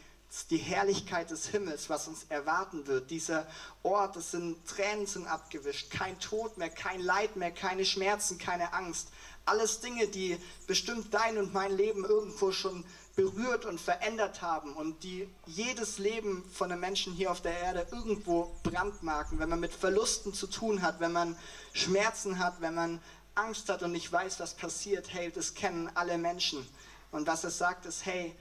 die 0.49 0.57
Herrlichkeit 0.57 1.29
des 1.29 1.47
Himmels, 1.47 1.89
was 1.89 2.07
uns 2.07 2.25
erwarten 2.29 2.87
wird. 2.87 3.11
Dieser 3.11 3.47
Ort, 3.83 4.15
das 4.15 4.31
sind 4.31 4.67
Tränen 4.67 5.05
sind 5.05 5.27
abgewischt, 5.27 5.91
kein 5.91 6.19
Tod 6.19 6.57
mehr, 6.57 6.69
kein 6.69 7.01
Leid 7.01 7.35
mehr, 7.35 7.51
keine 7.51 7.85
Schmerzen, 7.85 8.37
keine 8.37 8.73
Angst. 8.73 9.09
Alles 9.45 9.79
Dinge, 9.79 10.07
die 10.07 10.37
bestimmt 10.67 11.13
dein 11.13 11.37
und 11.37 11.53
mein 11.53 11.75
Leben 11.75 12.03
irgendwo 12.03 12.51
schon 12.51 12.83
berührt 13.15 13.65
und 13.65 13.79
verändert 13.79 14.41
haben 14.41 14.73
und 14.73 15.03
die 15.03 15.29
jedes 15.45 15.99
Leben 15.99 16.43
von 16.51 16.71
einem 16.71 16.81
Menschen 16.81 17.13
hier 17.13 17.29
auf 17.29 17.41
der 17.41 17.59
Erde 17.59 17.87
irgendwo 17.91 18.55
brandmarken, 18.63 19.37
wenn 19.37 19.49
man 19.49 19.59
mit 19.59 19.73
Verlusten 19.73 20.33
zu 20.33 20.47
tun 20.47 20.81
hat, 20.81 20.99
wenn 20.99 21.11
man 21.11 21.37
Schmerzen 21.73 22.39
hat, 22.39 22.59
wenn 22.59 22.73
man 22.73 22.99
Angst 23.35 23.69
hat 23.69 23.83
und 23.83 23.91
nicht 23.91 24.11
weiß, 24.11 24.39
was 24.39 24.55
passiert. 24.55 25.13
Hey, 25.13 25.31
das 25.31 25.53
kennen 25.53 25.91
alle 25.93 26.17
Menschen. 26.17 26.67
Und 27.11 27.27
was 27.27 27.43
er 27.43 27.51
sagt 27.51 27.85
ist, 27.85 28.05
hey, 28.05 28.35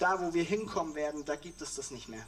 da 0.00 0.20
wo 0.20 0.34
wir 0.34 0.42
hinkommen 0.42 0.96
werden, 0.96 1.24
da 1.24 1.36
gibt 1.36 1.62
es 1.62 1.76
das 1.76 1.92
nicht 1.92 2.08
mehr. 2.08 2.26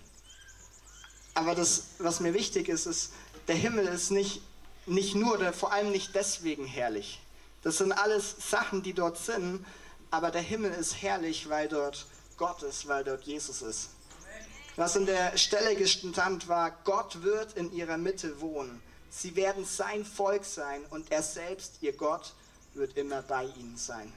Aber 1.35 1.55
das, 1.55 1.85
was 1.99 2.21
mir 2.21 2.35
wichtig 2.35 2.69
ist, 2.69 2.87
ist, 2.87 3.13
der 3.49 3.57
Himmel 3.57 3.87
ist 3.87 4.11
nicht, 4.11 4.43
nicht 4.87 5.15
nur 5.15 5.35
oder 5.35 5.53
vor 5.53 5.73
allem 5.73 5.91
nicht 5.91 6.15
deswegen 6.15 6.67
herrlich. 6.67 7.21
Das 7.63 7.79
sind 7.79 7.93
alles 7.93 8.37
Sachen, 8.51 8.83
die 8.83 8.93
dort 8.93 9.19
sind, 9.19 9.65
aber 10.11 10.31
der 10.31 10.43
Himmel 10.43 10.73
ist 10.73 11.01
herrlich, 11.01 11.49
weil 11.49 11.69
dort 11.69 12.07
Gott 12.37 12.63
ist, 12.63 12.87
weil 12.87 13.05
dort 13.05 13.25
Jesus 13.25 13.63
ist. 13.63 13.91
Was 14.77 14.97
in 14.97 15.07
der 15.07 15.37
Stelle 15.37 15.75
gestand 15.77 16.49
war, 16.49 16.71
Gott 16.85 17.23
wird 17.23 17.57
in 17.57 17.73
ihrer 17.73 17.99
Mitte 17.99 18.41
wohnen. 18.41 18.83
Sie 19.11 19.37
werden 19.37 19.65
sein 19.65 20.05
Volk 20.05 20.45
sein 20.45 20.83
und 20.91 21.11
er 21.11 21.23
selbst, 21.23 21.77
ihr 21.83 21.93
Gott, 21.93 22.35
wird 22.75 22.97
immer 22.97 23.23
bei 23.23 23.45
ihnen 23.45 23.77
sein. 23.77 24.13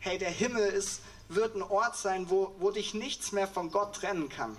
Hey, 0.00 0.18
der 0.18 0.30
Himmel 0.30 0.70
ist 0.70 1.00
wird 1.28 1.54
ein 1.54 1.62
Ort 1.62 1.96
sein, 1.96 2.30
wo, 2.30 2.54
wo 2.58 2.70
dich 2.70 2.94
nichts 2.94 3.32
mehr 3.32 3.48
von 3.48 3.70
Gott 3.70 3.96
trennen 3.96 4.28
kann, 4.28 4.56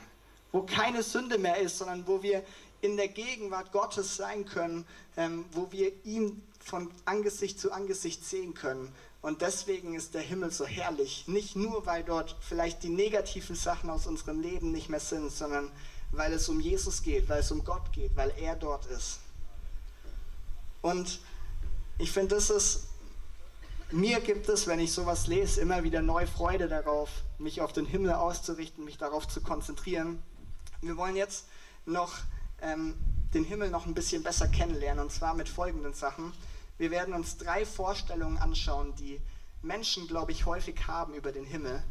wo 0.51 0.63
keine 0.63 1.03
Sünde 1.03 1.37
mehr 1.37 1.57
ist, 1.57 1.77
sondern 1.77 2.07
wo 2.07 2.21
wir 2.21 2.43
in 2.81 2.97
der 2.97 3.07
Gegenwart 3.07 3.71
Gottes 3.71 4.15
sein 4.15 4.45
können, 4.45 4.85
ähm, 5.17 5.45
wo 5.51 5.71
wir 5.71 5.91
ihn 6.05 6.41
von 6.59 6.89
Angesicht 7.05 7.59
zu 7.59 7.71
Angesicht 7.71 8.25
sehen 8.25 8.53
können. 8.53 8.93
Und 9.21 9.41
deswegen 9.41 9.95
ist 9.95 10.13
der 10.13 10.21
Himmel 10.21 10.51
so 10.51 10.65
herrlich. 10.65 11.27
Nicht 11.27 11.55
nur, 11.55 11.85
weil 11.85 12.03
dort 12.03 12.37
vielleicht 12.39 12.83
die 12.83 12.89
negativen 12.89 13.55
Sachen 13.55 13.89
aus 13.89 14.07
unserem 14.07 14.39
Leben 14.39 14.71
nicht 14.71 14.89
mehr 14.89 15.01
sind, 15.01 15.31
sondern 15.31 15.69
weil 16.11 16.31
es 16.33 16.47
um 16.47 16.59
Jesus 16.59 17.01
geht, 17.01 17.27
weil 17.27 17.41
es 17.41 17.51
um 17.51 17.63
Gott 17.65 17.91
geht, 17.91 18.15
weil 18.15 18.33
er 18.37 18.55
dort 18.55 18.85
ist. 18.85 19.19
Und 20.81 21.19
ich 21.97 22.11
finde, 22.11 22.35
das 22.35 22.49
ist 22.49 22.88
mir 23.91 24.19
gibt 24.19 24.49
es, 24.49 24.67
wenn 24.67 24.79
ich 24.79 24.91
sowas 24.91 25.27
lese, 25.27 25.61
immer 25.61 25.83
wieder 25.83 26.01
neue 26.01 26.27
Freude 26.27 26.67
darauf, 26.67 27.09
mich 27.37 27.61
auf 27.61 27.73
den 27.73 27.85
Himmel 27.85 28.13
auszurichten, 28.13 28.85
mich 28.85 28.97
darauf 28.97 29.27
zu 29.27 29.41
konzentrieren. 29.41 30.21
Wir 30.81 30.95
wollen 30.95 31.15
jetzt 31.15 31.47
noch 31.85 32.13
ähm, 32.61 32.95
den 33.33 33.43
Himmel 33.43 33.69
noch 33.69 33.85
ein 33.85 33.93
bisschen 33.93 34.23
besser 34.23 34.47
kennenlernen 34.47 35.03
und 35.03 35.11
zwar 35.11 35.33
mit 35.33 35.49
folgenden 35.49 35.93
Sachen. 35.93 36.33
Wir 36.77 36.91
werden 36.91 37.13
uns 37.13 37.37
drei 37.37 37.65
Vorstellungen 37.65 38.37
anschauen, 38.37 38.95
die 38.95 39.19
Menschen, 39.61 40.07
glaube 40.07 40.31
ich, 40.31 40.45
häufig 40.45 40.87
haben 40.87 41.13
über 41.13 41.31
den 41.31 41.45
Himmel, 41.45 41.83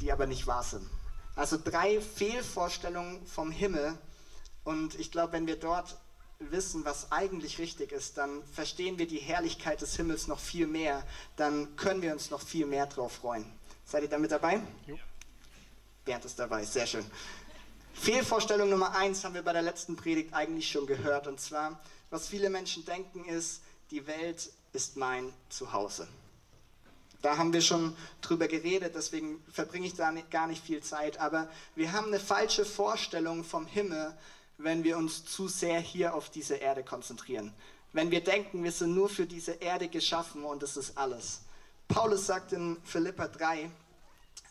die 0.00 0.12
aber 0.12 0.26
nicht 0.26 0.46
wahr 0.46 0.62
sind. 0.62 0.86
Also 1.34 1.58
drei 1.62 2.00
Fehlvorstellungen 2.00 3.24
vom 3.26 3.50
Himmel. 3.50 3.98
Und 4.62 4.94
ich 4.98 5.10
glaube, 5.10 5.32
wenn 5.32 5.46
wir 5.46 5.58
dort 5.58 5.96
wissen, 6.40 6.84
was 6.84 7.12
eigentlich 7.12 7.58
richtig 7.58 7.92
ist, 7.92 8.16
dann 8.16 8.42
verstehen 8.54 8.98
wir 8.98 9.06
die 9.06 9.18
Herrlichkeit 9.18 9.80
des 9.82 9.94
Himmels 9.96 10.26
noch 10.26 10.40
viel 10.40 10.66
mehr. 10.66 11.04
Dann 11.36 11.76
können 11.76 12.02
wir 12.02 12.12
uns 12.12 12.30
noch 12.30 12.40
viel 12.40 12.66
mehr 12.66 12.86
drauf 12.86 13.12
freuen. 13.12 13.44
Seid 13.84 14.02
ihr 14.02 14.08
damit 14.08 14.30
dabei? 14.30 14.60
Ja. 14.86 14.94
Bernd 16.04 16.24
ist 16.24 16.38
dabei, 16.38 16.64
sehr 16.64 16.86
schön. 16.86 17.04
Fehlvorstellung 17.92 18.70
Nummer 18.70 18.94
eins 18.94 19.22
haben 19.24 19.34
wir 19.34 19.42
bei 19.42 19.52
der 19.52 19.62
letzten 19.62 19.96
Predigt 19.96 20.32
eigentlich 20.32 20.70
schon 20.70 20.86
gehört. 20.86 21.26
Und 21.26 21.40
zwar, 21.40 21.78
was 22.08 22.28
viele 22.28 22.48
Menschen 22.48 22.84
denken, 22.86 23.24
ist, 23.26 23.60
die 23.90 24.06
Welt 24.06 24.50
ist 24.72 24.96
mein 24.96 25.32
Zuhause. 25.50 26.08
Da 27.20 27.36
haben 27.36 27.52
wir 27.52 27.60
schon 27.60 27.94
drüber 28.22 28.48
geredet, 28.48 28.94
deswegen 28.94 29.44
verbringe 29.52 29.86
ich 29.86 29.94
da 29.94 30.10
nicht, 30.10 30.30
gar 30.30 30.46
nicht 30.46 30.64
viel 30.64 30.82
Zeit. 30.82 31.18
Aber 31.18 31.50
wir 31.74 31.92
haben 31.92 32.06
eine 32.06 32.20
falsche 32.20 32.64
Vorstellung 32.64 33.44
vom 33.44 33.66
Himmel, 33.66 34.16
wenn 34.62 34.84
wir 34.84 34.96
uns 34.96 35.24
zu 35.24 35.48
sehr 35.48 35.80
hier 35.80 36.14
auf 36.14 36.30
diese 36.30 36.56
Erde 36.56 36.82
konzentrieren. 36.82 37.52
Wenn 37.92 38.10
wir 38.10 38.22
denken, 38.22 38.62
wir 38.62 38.72
sind 38.72 38.94
nur 38.94 39.08
für 39.08 39.26
diese 39.26 39.52
Erde 39.52 39.88
geschaffen 39.88 40.44
und 40.44 40.62
das 40.62 40.76
ist 40.76 40.96
alles. 40.96 41.40
Paulus 41.88 42.26
sagt 42.26 42.52
in 42.52 42.76
Philippa 42.84 43.26
3, 43.26 43.70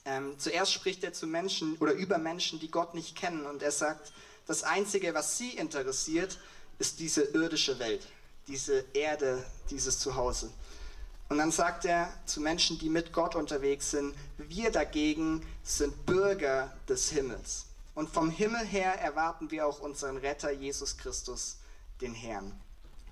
ähm, 0.06 0.36
zuerst 0.38 0.74
spricht 0.74 1.04
er 1.04 1.14
zu 1.14 1.28
Menschen 1.28 1.78
oder 1.78 1.94
über 1.94 2.18
Menschen, 2.18 2.60
die 2.60 2.72
Gott 2.72 2.96
nicht 2.96 3.16
kennen 3.16 3.46
und 3.46 3.64
er 3.64 3.72
sagt, 3.72 4.12
das 4.46 4.64
Einzige, 4.64 5.14
was 5.14 5.38
sie 5.38 5.52
interessiert, 5.52 6.40
ist 6.80 7.00
diese 7.00 7.22
irdische 7.22 7.78
Welt, 7.80 8.08
diese 8.48 8.84
Erde, 8.94 9.46
dieses 9.70 10.00
Zuhause. 10.00 10.50
Und 11.30 11.38
dann 11.38 11.52
sagt 11.52 11.86
er 11.86 12.12
zu 12.26 12.42
Menschen, 12.42 12.80
die 12.80 12.90
mit 12.90 13.14
Gott 13.14 13.36
unterwegs 13.36 13.92
sind, 13.92 14.16
wir 14.38 14.72
dagegen 14.72 15.46
sind 15.64 16.06
Bürger 16.08 16.76
des 16.88 17.12
Himmels. 17.12 17.69
Und 18.00 18.10
vom 18.10 18.30
Himmel 18.30 18.66
her 18.66 18.98
erwarten 19.02 19.52
wir 19.52 19.68
auch 19.68 19.82
unseren 19.82 20.16
Retter 20.16 20.52
Jesus 20.52 20.96
Christus, 20.96 21.58
den 22.00 22.14
Herrn. 22.14 22.58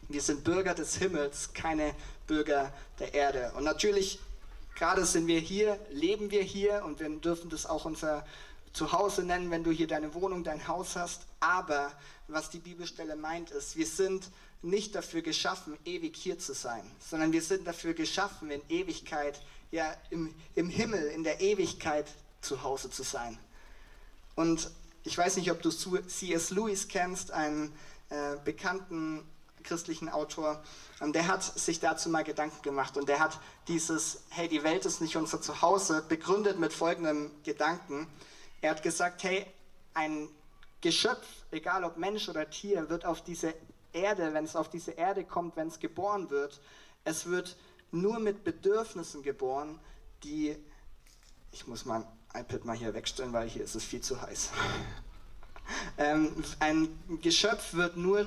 Wir 0.07 0.21
sind 0.21 0.45
Bürger 0.45 0.73
des 0.73 0.95
Himmels, 0.95 1.51
keine 1.51 1.93
Bürger 2.25 2.73
der 2.97 3.13
Erde. 3.13 3.51
Und 3.57 3.65
natürlich, 3.65 4.17
gerade 4.75 5.05
sind 5.05 5.27
wir 5.27 5.41
hier, 5.41 5.77
leben 5.89 6.31
wir 6.31 6.41
hier 6.41 6.85
und 6.85 7.01
wir 7.01 7.09
dürfen 7.19 7.49
das 7.49 7.65
auch 7.65 7.83
unser 7.83 8.25
Zuhause 8.71 9.25
nennen, 9.25 9.51
wenn 9.51 9.65
du 9.65 9.71
hier 9.71 9.87
deine 9.87 10.13
Wohnung, 10.13 10.45
dein 10.45 10.69
Haus 10.69 10.95
hast. 10.95 11.23
Aber 11.41 11.91
was 12.29 12.49
die 12.49 12.59
Bibelstelle 12.59 13.17
meint, 13.17 13.51
ist, 13.51 13.75
wir 13.75 13.87
sind 13.87 14.31
nicht 14.61 14.95
dafür 14.95 15.21
geschaffen, 15.21 15.77
ewig 15.83 16.15
hier 16.15 16.39
zu 16.39 16.53
sein, 16.53 16.89
sondern 17.01 17.33
wir 17.33 17.41
sind 17.41 17.67
dafür 17.67 17.93
geschaffen, 17.93 18.51
in 18.51 18.61
Ewigkeit, 18.69 19.41
ja, 19.69 19.93
im, 20.11 20.33
im 20.55 20.69
Himmel, 20.69 21.07
in 21.07 21.25
der 21.25 21.41
Ewigkeit 21.41 22.07
zu 22.39 22.63
Hause 22.63 22.89
zu 22.89 23.03
sein. 23.03 23.37
Und 24.37 24.69
ich 25.03 25.17
weiß 25.17 25.37
nicht, 25.37 25.51
ob 25.51 25.63
du 25.63 25.71
C.S. 25.71 26.51
Lewis 26.51 26.87
kennst, 26.87 27.31
einen 27.31 27.73
äh, 28.09 28.35
bekannten 28.45 29.27
christlichen 29.63 30.09
Autor. 30.09 30.61
Und 30.99 31.15
der 31.15 31.27
hat 31.27 31.43
sich 31.43 31.79
dazu 31.79 32.07
mal 32.09 32.23
Gedanken 32.23 32.61
gemacht 32.61 32.97
und 32.97 33.09
der 33.09 33.19
hat 33.19 33.39
dieses, 33.67 34.21
hey, 34.29 34.47
die 34.47 34.63
Welt 34.63 34.85
ist 34.85 35.01
nicht 35.01 35.17
unser 35.17 35.41
Zuhause, 35.41 36.05
begründet 36.07 36.59
mit 36.59 36.71
folgendem 36.71 37.31
Gedanken. 37.43 38.07
Er 38.61 38.69
hat 38.69 38.83
gesagt, 38.83 39.23
hey, 39.23 39.43
ein 39.95 40.29
Geschöpf, 40.81 41.25
egal 41.49 41.83
ob 41.83 41.97
Mensch 41.97 42.29
oder 42.29 42.47
Tier, 42.47 42.91
wird 42.91 43.05
auf 43.05 43.23
diese 43.23 43.55
Erde, 43.91 44.35
wenn 44.35 44.45
es 44.45 44.55
auf 44.55 44.69
diese 44.69 44.91
Erde 44.91 45.23
kommt, 45.23 45.55
wenn 45.55 45.69
es 45.69 45.79
geboren 45.79 46.29
wird, 46.29 46.61
es 47.05 47.25
wird 47.25 47.57
nur 47.91 48.19
mit 48.19 48.43
Bedürfnissen 48.43 49.23
geboren, 49.23 49.79
die, 50.23 50.55
ich 51.51 51.65
muss 51.65 51.85
mein 51.85 52.05
iPad 52.39 52.65
mal 52.65 52.75
hier 52.75 52.93
wegstellen, 52.93 53.33
weil 53.33 53.47
hier 53.47 53.63
ist 53.63 53.75
es 53.75 53.83
viel 53.83 54.01
zu 54.01 54.21
heiß. 54.21 54.51
ähm, 55.97 56.31
ein 56.59 56.89
Geschöpf 57.21 57.73
wird 57.73 57.97
nur 57.97 58.25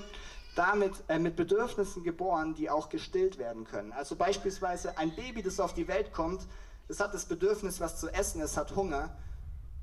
damit 0.54 0.92
äh, 1.08 1.18
mit 1.18 1.36
Bedürfnissen 1.36 2.02
geboren, 2.02 2.54
die 2.54 2.70
auch 2.70 2.88
gestillt 2.88 3.38
werden 3.38 3.64
können. 3.64 3.92
Also 3.92 4.16
beispielsweise 4.16 4.98
ein 4.98 5.14
Baby, 5.14 5.42
das 5.42 5.60
auf 5.60 5.74
die 5.74 5.88
Welt 5.88 6.12
kommt, 6.12 6.42
es 6.88 6.98
hat 6.98 7.14
das 7.14 7.24
Bedürfnis, 7.24 7.80
was 7.80 8.00
zu 8.00 8.08
essen, 8.08 8.40
es 8.40 8.56
hat 8.56 8.74
Hunger. 8.74 9.16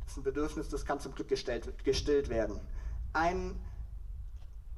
Das 0.04 0.12
ist 0.12 0.18
ein 0.18 0.24
Bedürfnis, 0.24 0.68
das 0.70 0.86
kann 0.86 1.00
zum 1.00 1.16
Glück 1.16 1.30
gestellt, 1.30 1.72
gestillt 1.86 2.30
werden. 2.30 2.60
Ein 3.14 3.58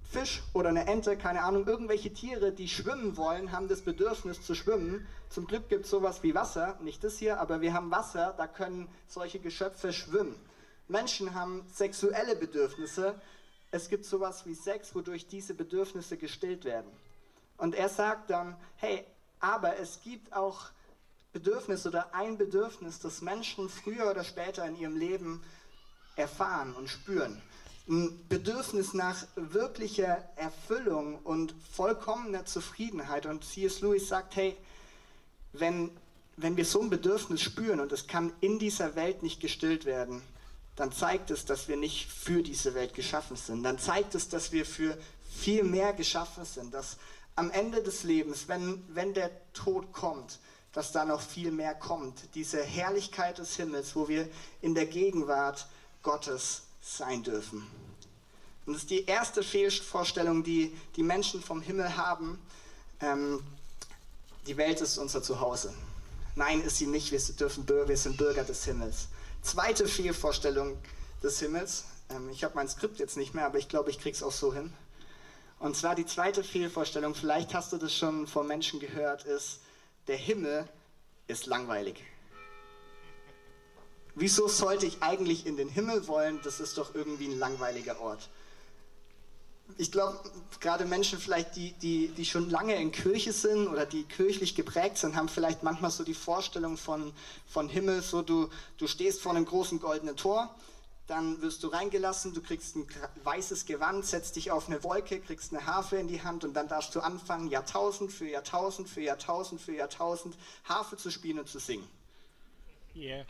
Fisch 0.10 0.42
oder 0.54 0.70
eine 0.70 0.88
Ente, 0.88 1.16
keine 1.18 1.44
Ahnung, 1.44 1.68
irgendwelche 1.68 2.12
Tiere, 2.12 2.52
die 2.52 2.68
schwimmen 2.68 3.16
wollen, 3.16 3.52
haben 3.52 3.68
das 3.68 3.82
Bedürfnis 3.82 4.42
zu 4.42 4.56
schwimmen. 4.56 5.08
Zum 5.30 5.46
Glück 5.46 5.70
gibt 5.70 5.86
es 5.86 5.92
sowas 5.92 6.24
wie 6.24 6.34
Wasser, 6.34 6.80
nicht 6.82 7.04
das 7.04 7.20
hier, 7.20 7.40
aber 7.40 7.62
wir 7.62 7.76
haben 7.76 7.92
Wasser, 7.92 8.34
da 8.36 8.48
können 8.48 8.90
solche 9.08 9.40
Geschöpfe 9.40 9.94
schwimmen. 9.94 10.36
Menschen 10.88 11.36
haben 11.36 11.64
sexuelle 11.72 12.36
Bedürfnisse. 12.36 13.22
Es 13.70 13.88
gibt 13.88 14.04
sowas 14.04 14.48
wie 14.48 14.56
Sex, 14.56 14.96
wodurch 14.96 15.28
diese 15.28 15.54
Bedürfnisse 15.54 16.18
gestillt 16.18 16.66
werden. 16.66 16.90
Und 17.58 17.76
er 17.76 17.90
sagt 17.90 18.32
dann, 18.32 18.58
hey, 18.78 19.06
aber 19.40 19.78
es 19.78 20.02
gibt 20.02 20.34
auch 20.34 20.72
Bedürfnis 21.34 21.86
oder 21.86 22.16
ein 22.16 22.40
Bedürfnis, 22.40 23.00
das 23.00 23.22
Menschen 23.22 23.70
früher 23.70 24.10
oder 24.10 24.24
später 24.24 24.66
in 24.66 24.76
ihrem 24.76 24.98
Leben 24.98 25.44
erfahren 26.16 26.74
und 26.74 26.90
spüren. 26.90 27.40
Ein 27.90 28.28
Bedürfnis 28.30 28.94
nach 28.94 29.26
wirklicher 29.36 30.24
Erfüllung 30.36 31.18
und 31.24 31.56
vollkommener 31.72 32.46
Zufriedenheit. 32.46 33.26
Und 33.26 33.44
C.S. 33.44 33.82
Lewis 33.82 34.08
sagt, 34.08 34.36
hey, 34.36 34.56
wenn, 35.54 35.90
wenn 36.38 36.56
wir 36.56 36.66
so 36.66 36.82
ein 36.82 36.92
Bedürfnis 36.92 37.42
spüren 37.42 37.80
und 37.80 37.92
es 37.92 38.06
kann 38.06 38.32
in 38.42 38.60
dieser 38.60 38.96
Welt 38.96 39.24
nicht 39.24 39.40
gestillt 39.40 39.86
werden, 39.86 40.22
dann 40.76 40.92
zeigt 40.92 41.32
es, 41.32 41.46
dass 41.46 41.68
wir 41.68 41.78
nicht 41.78 42.08
für 42.12 42.44
diese 42.44 42.76
Welt 42.76 42.94
geschaffen 42.94 43.36
sind. 43.36 43.64
Dann 43.64 43.80
zeigt 43.80 44.14
es, 44.14 44.30
dass 44.30 44.52
wir 44.52 44.68
für 44.68 44.96
viel 45.28 45.64
mehr 45.64 45.92
geschaffen 45.94 46.46
sind. 46.46 46.76
Dass 46.76 46.98
am 47.36 47.50
Ende 47.50 47.82
des 47.82 48.04
Lebens, 48.04 48.48
wenn, 48.48 48.84
wenn 48.90 49.16
der 49.16 49.32
Tod 49.54 49.94
kommt, 49.94 50.38
dass 50.74 50.92
da 50.92 51.06
noch 51.06 51.22
viel 51.22 51.50
mehr 51.50 51.74
kommt. 51.74 52.36
Diese 52.36 52.62
Herrlichkeit 52.62 53.40
des 53.40 53.56
Himmels, 53.56 53.96
wo 53.96 54.08
wir 54.08 54.30
in 54.62 54.76
der 54.76 54.86
Gegenwart 54.86 55.68
Gottes 56.04 56.62
sein 56.82 57.24
dürfen. 57.24 57.66
Und 58.66 58.74
das 58.74 58.84
ist 58.84 58.90
die 58.92 59.06
erste 59.06 59.44
Fehlvorstellung, 59.44 60.44
die 60.44 60.76
die 60.96 61.04
Menschen 61.04 61.42
vom 61.42 61.62
Himmel 61.62 61.98
haben. 61.98 62.40
Ähm, 63.02 63.44
die 64.48 64.58
Welt 64.58 64.82
ist 64.82 64.98
unser 64.98 65.24
Zuhause. 65.24 65.74
Nein, 66.36 66.62
ist 66.62 66.78
sie 66.78 66.88
nicht. 66.88 67.12
Wir, 67.12 67.20
dürfen, 67.36 67.68
wir 67.68 67.98
sind 67.98 68.18
Bürger 68.18 68.44
des 68.44 68.64
Himmels. 68.66 69.08
Zweite 69.42 69.88
Fehlvorstellung 69.88 70.78
des 71.24 71.40
Himmels. 71.40 71.86
Ähm, 72.10 72.30
ich 72.30 72.44
habe 72.44 72.56
mein 72.56 72.68
Skript 72.68 73.00
jetzt 73.00 73.18
nicht 73.18 73.34
mehr, 73.34 73.46
aber 73.46 73.58
ich 73.58 73.70
glaube, 73.70 73.90
ich 73.90 74.00
kriege 74.00 74.16
es 74.16 74.24
auch 74.24 74.32
so 74.32 74.54
hin. 74.54 74.72
Und 75.60 75.76
zwar 75.76 75.96
die 75.96 76.06
zweite 76.06 76.44
Fehlvorstellung, 76.44 77.16
vielleicht 77.16 77.54
hast 77.54 77.74
du 77.74 77.78
das 77.78 77.94
schon 77.94 78.28
von 78.28 78.48
Menschen 78.48 78.80
gehört, 78.80 79.26
ist, 79.26 79.60
der 80.08 80.16
Himmel 80.16 80.68
ist 81.28 81.46
langweilig. 81.48 82.02
Wieso 84.20 84.48
sollte 84.48 84.86
ich 84.86 85.02
eigentlich 85.02 85.46
in 85.46 85.58
den 85.58 85.70
Himmel 85.70 86.08
wollen? 86.08 86.40
Das 86.44 86.60
ist 86.60 86.78
doch 86.78 86.94
irgendwie 86.94 87.28
ein 87.28 87.40
langweiliger 87.40 88.00
Ort. 88.02 88.30
Ich 89.78 89.92
glaube, 89.92 90.20
gerade 90.60 90.86
Menschen 90.86 91.20
vielleicht, 91.20 91.56
die, 91.56 91.72
die, 91.74 92.10
die 92.10 92.26
schon 92.26 92.50
lange 92.50 92.76
in 92.76 92.92
Kirche 92.92 93.32
sind 93.34 93.68
oder 93.68 93.86
die 93.86 94.04
kirchlich 94.04 94.56
geprägt 94.56 94.98
sind, 94.98 95.16
haben 95.16 95.30
vielleicht 95.30 95.64
manchmal 95.64 95.92
so 95.92 96.04
die 96.04 96.16
Vorstellung 96.16 96.76
von, 96.76 97.14
von 97.48 97.70
Himmel, 97.70 98.02
so 98.02 98.22
du, 98.22 98.50
du 98.78 98.88
stehst 98.88 99.22
vor 99.22 99.32
einem 99.32 99.46
großen 99.46 99.80
goldenen 99.80 100.18
Tor 100.18 100.54
dann 101.10 101.42
wirst 101.42 101.64
du 101.64 101.68
reingelassen, 101.68 102.34
du 102.34 102.42
kriegst 102.42 102.76
ein 102.76 102.86
weißes 103.24 103.66
Gewand, 103.66 104.06
setzt 104.06 104.36
dich 104.36 104.52
auf 104.52 104.68
eine 104.68 104.84
Wolke, 104.84 105.20
kriegst 105.20 105.52
eine 105.52 105.66
Harfe 105.66 105.98
in 105.98 106.08
die 106.08 106.22
Hand 106.22 106.44
und 106.44 106.54
dann 106.54 106.68
darfst 106.68 106.94
du 106.94 107.00
anfangen, 107.00 107.50
Jahrtausend 107.50 108.12
für 108.12 108.30
Jahrtausend 108.30 108.88
für 108.88 109.02
Jahrtausend 109.02 109.60
für 109.60 109.74
Jahrtausend 109.74 110.36
Harfe 110.66 110.98
zu 110.98 111.10
spielen 111.10 111.40
und 111.40 111.50
zu 111.50 111.60
singen. 111.60 111.88
Yeah. 112.96 113.26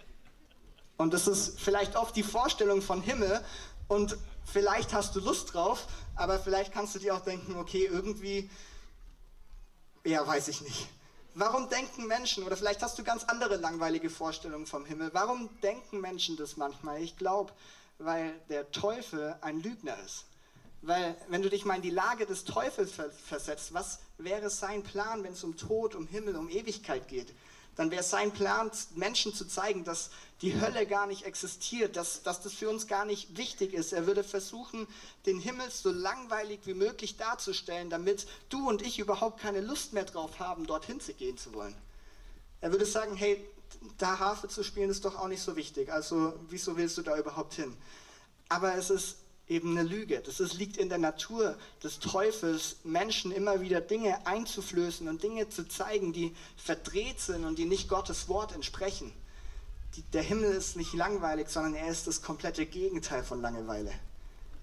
Und 0.99 1.13
das 1.13 1.27
ist 1.27 1.57
vielleicht 1.57 1.95
oft 1.95 2.13
die 2.17 2.23
Vorstellung 2.23 2.81
von 2.81 3.01
Himmel 3.01 3.41
und 3.87 4.17
vielleicht 4.43 4.93
hast 4.93 5.15
du 5.15 5.21
Lust 5.21 5.53
drauf, 5.53 5.87
aber 6.13 6.39
vielleicht 6.39 6.73
kannst 6.73 6.93
du 6.93 6.99
dir 6.99 7.15
auch 7.15 7.21
denken, 7.21 7.55
okay, 7.55 7.85
irgendwie, 7.89 8.49
ja, 10.03 10.27
weiß 10.27 10.49
ich 10.49 10.59
nicht. 10.59 10.89
Warum 11.35 11.69
denken 11.69 12.05
Menschen, 12.05 12.43
oder 12.43 12.57
vielleicht 12.57 12.83
hast 12.83 12.99
du 12.99 13.05
ganz 13.05 13.23
andere 13.23 13.55
langweilige 13.55 14.09
Vorstellungen 14.09 14.65
vom 14.65 14.83
Himmel, 14.83 15.11
warum 15.13 15.49
denken 15.61 16.01
Menschen 16.01 16.35
das 16.35 16.57
manchmal? 16.57 17.01
Ich 17.01 17.15
glaube, 17.15 17.53
weil 17.97 18.33
der 18.49 18.69
Teufel 18.71 19.37
ein 19.39 19.61
Lügner 19.61 19.95
ist. 20.05 20.25
Weil, 20.81 21.15
wenn 21.29 21.41
du 21.41 21.49
dich 21.49 21.63
mal 21.63 21.75
in 21.75 21.81
die 21.81 21.91
Lage 21.91 22.25
des 22.25 22.43
Teufels 22.43 22.91
versetzt, 23.25 23.73
was 23.73 23.99
wäre 24.17 24.49
sein 24.49 24.83
Plan, 24.83 25.23
wenn 25.23 25.31
es 25.31 25.45
um 25.45 25.55
Tod, 25.55 25.95
um 25.95 26.07
Himmel, 26.07 26.35
um 26.35 26.49
Ewigkeit 26.49 27.07
geht? 27.07 27.33
Dann 27.79 27.91
wäre 27.91 28.03
sein 28.03 28.33
Plan, 28.33 28.69
Menschen 28.95 29.33
zu 29.33 29.45
zeigen, 29.45 29.85
dass 29.85 30.09
die 30.41 30.59
Hölle 30.59 30.85
gar 30.85 31.07
nicht 31.07 31.23
existiert, 31.23 31.95
dass, 31.95 32.23
dass 32.23 32.41
das 32.41 32.51
für 32.51 32.69
uns 32.69 32.87
gar 32.87 33.05
nicht 33.05 33.37
wichtig 33.37 33.73
ist. 33.73 33.93
Er 33.93 34.05
würde 34.05 34.25
versuchen, 34.25 34.85
den 35.25 35.39
Himmel 35.39 35.71
so 35.71 35.89
langweilig 35.89 36.59
wie 36.65 36.73
möglich 36.73 37.15
darzustellen, 37.15 37.89
damit 37.89 38.27
du 38.49 38.67
und 38.67 38.81
ich 38.81 38.99
überhaupt 38.99 39.39
keine 39.39 39.61
Lust 39.61 39.93
mehr 39.93 40.03
drauf 40.03 40.39
haben, 40.39 40.67
dorthin 40.67 40.99
zu 40.99 41.13
gehen 41.13 41.37
zu 41.37 41.53
wollen. 41.53 41.73
Er 42.59 42.73
würde 42.73 42.85
sagen, 42.85 43.15
hey, 43.15 43.41
da 43.97 44.19
Harfe 44.19 44.49
zu 44.49 44.61
spielen 44.61 44.89
ist 44.89 45.05
doch 45.05 45.15
auch 45.15 45.29
nicht 45.29 45.41
so 45.41 45.55
wichtig, 45.55 45.89
also 45.89 46.33
wieso 46.49 46.75
willst 46.75 46.97
du 46.97 47.01
da 47.01 47.17
überhaupt 47.17 47.53
hin? 47.53 47.73
Aber 48.49 48.75
es 48.75 48.89
ist 48.89 49.15
eben 49.49 49.77
eine 49.77 49.87
Lüge. 49.87 50.19
Das 50.19 50.39
ist, 50.39 50.53
liegt 50.53 50.77
in 50.77 50.89
der 50.89 50.99
Natur 50.99 51.57
des 51.83 51.99
Teufels, 51.99 52.77
Menschen 52.83 53.31
immer 53.31 53.61
wieder 53.61 53.81
Dinge 53.81 54.25
einzuflößen 54.25 55.07
und 55.09 55.23
Dinge 55.23 55.49
zu 55.49 55.67
zeigen, 55.67 56.13
die 56.13 56.35
verdreht 56.55 57.19
sind 57.19 57.43
und 57.43 57.57
die 57.57 57.65
nicht 57.65 57.89
Gottes 57.89 58.29
Wort 58.29 58.53
entsprechen. 58.53 59.11
Die, 59.95 60.03
der 60.13 60.21
Himmel 60.21 60.51
ist 60.51 60.77
nicht 60.77 60.93
langweilig, 60.93 61.49
sondern 61.49 61.73
er 61.73 61.89
ist 61.89 62.05
das 62.05 62.21
komplette 62.21 62.65
Gegenteil 62.65 63.23
von 63.23 63.41
Langeweile. 63.41 63.91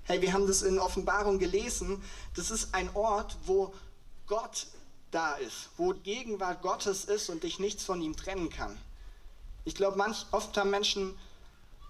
Hey, 0.05 0.23
wir 0.23 0.33
haben 0.33 0.47
das 0.47 0.63
in 0.63 0.79
Offenbarung 0.79 1.41
gelesen. 1.41 2.01
Das 2.37 2.53
ist 2.53 2.73
ein 2.73 2.89
Ort, 2.95 3.37
wo 3.45 3.75
Gott 4.29 4.69
da 5.11 5.35
ist, 5.35 5.71
wo 5.77 5.95
Gegenwart 5.95 6.63
Gottes 6.63 7.05
ist 7.05 7.29
und 7.29 7.43
dich 7.43 7.59
nichts 7.59 7.85
von 7.85 8.01
ihm 8.01 8.17
trennen 8.17 8.51
kann. 8.51 8.77
Ich 9.65 9.75
glaube, 9.75 10.01
oft 10.31 10.57
haben 10.57 10.71
Menschen 10.71 11.19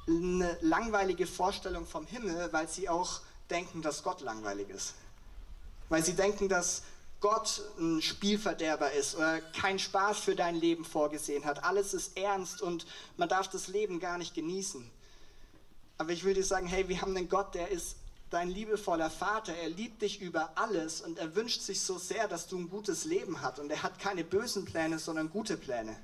eine 0.06 0.56
langweilige 0.60 1.26
Vorstellung 1.26 1.86
vom 1.86 2.06
Himmel, 2.06 2.52
weil 2.52 2.68
sie 2.68 2.88
auch 2.88 3.20
denken, 3.50 3.82
dass 3.82 4.02
Gott 4.02 4.20
langweilig 4.20 4.68
ist. 4.70 4.94
Weil 5.88 6.04
sie 6.04 6.14
denken, 6.14 6.48
dass 6.48 6.82
Gott 7.20 7.62
ein 7.78 8.02
Spielverderber 8.02 8.92
ist 8.92 9.16
oder 9.16 9.40
keinen 9.40 9.78
Spaß 9.78 10.18
für 10.18 10.36
dein 10.36 10.54
Leben 10.54 10.84
vorgesehen 10.84 11.44
hat. 11.44 11.64
Alles 11.64 11.94
ist 11.94 12.16
ernst 12.16 12.60
und 12.60 12.86
man 13.16 13.28
darf 13.28 13.48
das 13.48 13.68
Leben 13.68 14.00
gar 14.00 14.18
nicht 14.18 14.34
genießen. 14.34 14.88
Aber 15.98 16.12
ich 16.12 16.24
will 16.24 16.34
dir 16.34 16.44
sagen, 16.44 16.66
hey, 16.66 16.88
wir 16.88 17.00
haben 17.00 17.16
einen 17.16 17.28
Gott, 17.28 17.54
der 17.54 17.70
ist 17.70 17.96
dein 18.30 18.50
liebevoller 18.50 19.10
Vater. 19.10 19.54
Er 19.54 19.70
liebt 19.70 20.02
dich 20.02 20.20
über 20.20 20.50
alles 20.56 21.00
und 21.00 21.18
er 21.18 21.34
wünscht 21.34 21.62
sich 21.62 21.80
so 21.80 21.98
sehr, 21.98 22.28
dass 22.28 22.46
du 22.48 22.58
ein 22.58 22.68
gutes 22.68 23.04
Leben 23.04 23.40
hast. 23.40 23.58
Und 23.58 23.70
er 23.70 23.82
hat 23.82 23.98
keine 23.98 24.24
bösen 24.24 24.64
Pläne, 24.64 24.98
sondern 24.98 25.30
gute 25.30 25.56
Pläne. 25.56 25.96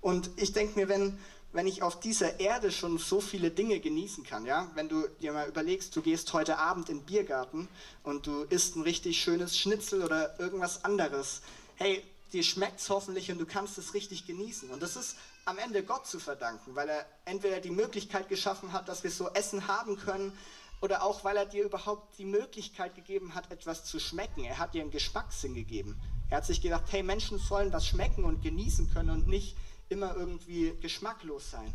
Und 0.00 0.30
ich 0.36 0.52
denke 0.52 0.78
mir, 0.78 0.88
wenn, 0.88 1.18
wenn 1.52 1.66
ich 1.66 1.82
auf 1.82 2.00
dieser 2.00 2.40
Erde 2.40 2.70
schon 2.70 2.98
so 2.98 3.20
viele 3.20 3.50
Dinge 3.50 3.80
genießen 3.80 4.24
kann, 4.24 4.44
ja, 4.44 4.70
wenn 4.74 4.88
du 4.88 5.06
dir 5.20 5.32
mal 5.32 5.48
überlegst, 5.48 5.94
du 5.96 6.02
gehst 6.02 6.32
heute 6.32 6.58
Abend 6.58 6.88
in 6.88 6.98
den 6.98 7.06
Biergarten 7.06 7.68
und 8.02 8.26
du 8.26 8.42
isst 8.44 8.76
ein 8.76 8.82
richtig 8.82 9.20
schönes 9.20 9.58
Schnitzel 9.58 10.02
oder 10.02 10.38
irgendwas 10.38 10.84
anderes, 10.84 11.42
hey, 11.76 12.02
dir 12.32 12.42
schmeckt 12.42 12.80
es 12.80 12.90
hoffentlich 12.90 13.30
und 13.30 13.38
du 13.38 13.46
kannst 13.46 13.78
es 13.78 13.94
richtig 13.94 14.26
genießen. 14.26 14.70
Und 14.70 14.82
das 14.82 14.96
ist 14.96 15.16
am 15.44 15.58
Ende 15.58 15.82
Gott 15.82 16.06
zu 16.06 16.18
verdanken, 16.18 16.74
weil 16.74 16.88
er 16.88 17.06
entweder 17.24 17.60
die 17.60 17.70
Möglichkeit 17.70 18.28
geschaffen 18.28 18.72
hat, 18.72 18.88
dass 18.88 19.04
wir 19.04 19.10
so 19.10 19.28
Essen 19.30 19.68
haben 19.68 19.96
können, 19.96 20.32
oder 20.80 21.02
auch 21.02 21.24
weil 21.24 21.36
er 21.36 21.46
dir 21.46 21.64
überhaupt 21.64 22.18
die 22.18 22.24
Möglichkeit 22.24 22.94
gegeben 22.94 23.34
hat, 23.34 23.50
etwas 23.50 23.84
zu 23.84 23.98
schmecken. 23.98 24.44
Er 24.44 24.58
hat 24.58 24.74
dir 24.74 24.82
einen 24.82 24.90
Geschmackssinn 24.90 25.54
gegeben. 25.54 25.98
Er 26.28 26.38
hat 26.38 26.46
sich 26.46 26.60
gedacht, 26.60 26.84
hey, 26.90 27.02
Menschen 27.02 27.38
sollen 27.38 27.72
was 27.72 27.86
schmecken 27.86 28.24
und 28.24 28.42
genießen 28.42 28.92
können 28.92 29.10
und 29.10 29.26
nicht 29.28 29.56
immer 29.88 30.16
irgendwie 30.16 30.72
geschmacklos 30.80 31.50
sein. 31.50 31.72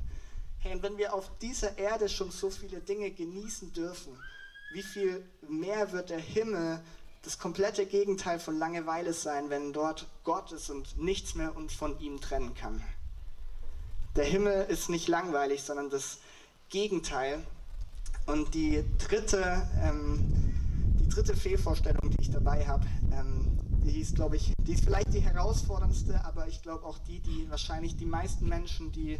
Hey, 0.59 0.73
und 0.75 0.83
wenn 0.83 0.97
wir 0.97 1.13
auf 1.13 1.29
dieser 1.39 1.77
Erde 1.77 2.07
schon 2.07 2.31
so 2.31 2.49
viele 2.49 2.79
Dinge 2.79 3.11
genießen 3.11 3.73
dürfen, 3.73 4.15
wie 4.73 4.83
viel 4.83 5.25
mehr 5.47 5.91
wird 5.91 6.09
der 6.09 6.19
Himmel 6.19 6.81
das 7.23 7.37
komplette 7.37 7.85
Gegenteil 7.85 8.39
von 8.39 8.57
Langeweile 8.57 9.13
sein, 9.13 9.49
wenn 9.49 9.73
dort 9.73 10.07
Gott 10.23 10.51
ist 10.51 10.69
und 10.69 10.97
nichts 10.97 11.35
mehr 11.35 11.55
uns 11.55 11.73
von 11.73 11.99
ihm 11.99 12.19
trennen 12.19 12.53
kann. 12.55 12.81
Der 14.15 14.25
Himmel 14.25 14.65
ist 14.69 14.89
nicht 14.89 15.07
langweilig, 15.07 15.63
sondern 15.63 15.89
das 15.89 16.19
Gegenteil. 16.69 17.43
Und 18.25 18.53
die 18.53 18.83
dritte, 18.97 19.67
ähm, 19.83 20.23
die 20.99 21.09
dritte 21.09 21.35
Fehlvorstellung, 21.35 22.09
die 22.11 22.21
ich 22.21 22.31
dabei 22.31 22.67
habe, 22.67 22.85
ähm, 23.13 23.40
die 23.91 23.99
ist, 23.99 24.15
glaube 24.15 24.37
ich, 24.37 24.53
die 24.59 24.73
ist 24.73 24.85
vielleicht 24.85 25.13
die 25.13 25.19
herausforderndste, 25.19 26.23
aber 26.23 26.47
ich 26.47 26.61
glaube 26.61 26.85
auch 26.85 26.97
die, 26.99 27.19
die 27.19 27.49
wahrscheinlich 27.49 27.97
die 27.97 28.05
meisten 28.05 28.47
Menschen, 28.47 28.91
die, 28.93 29.19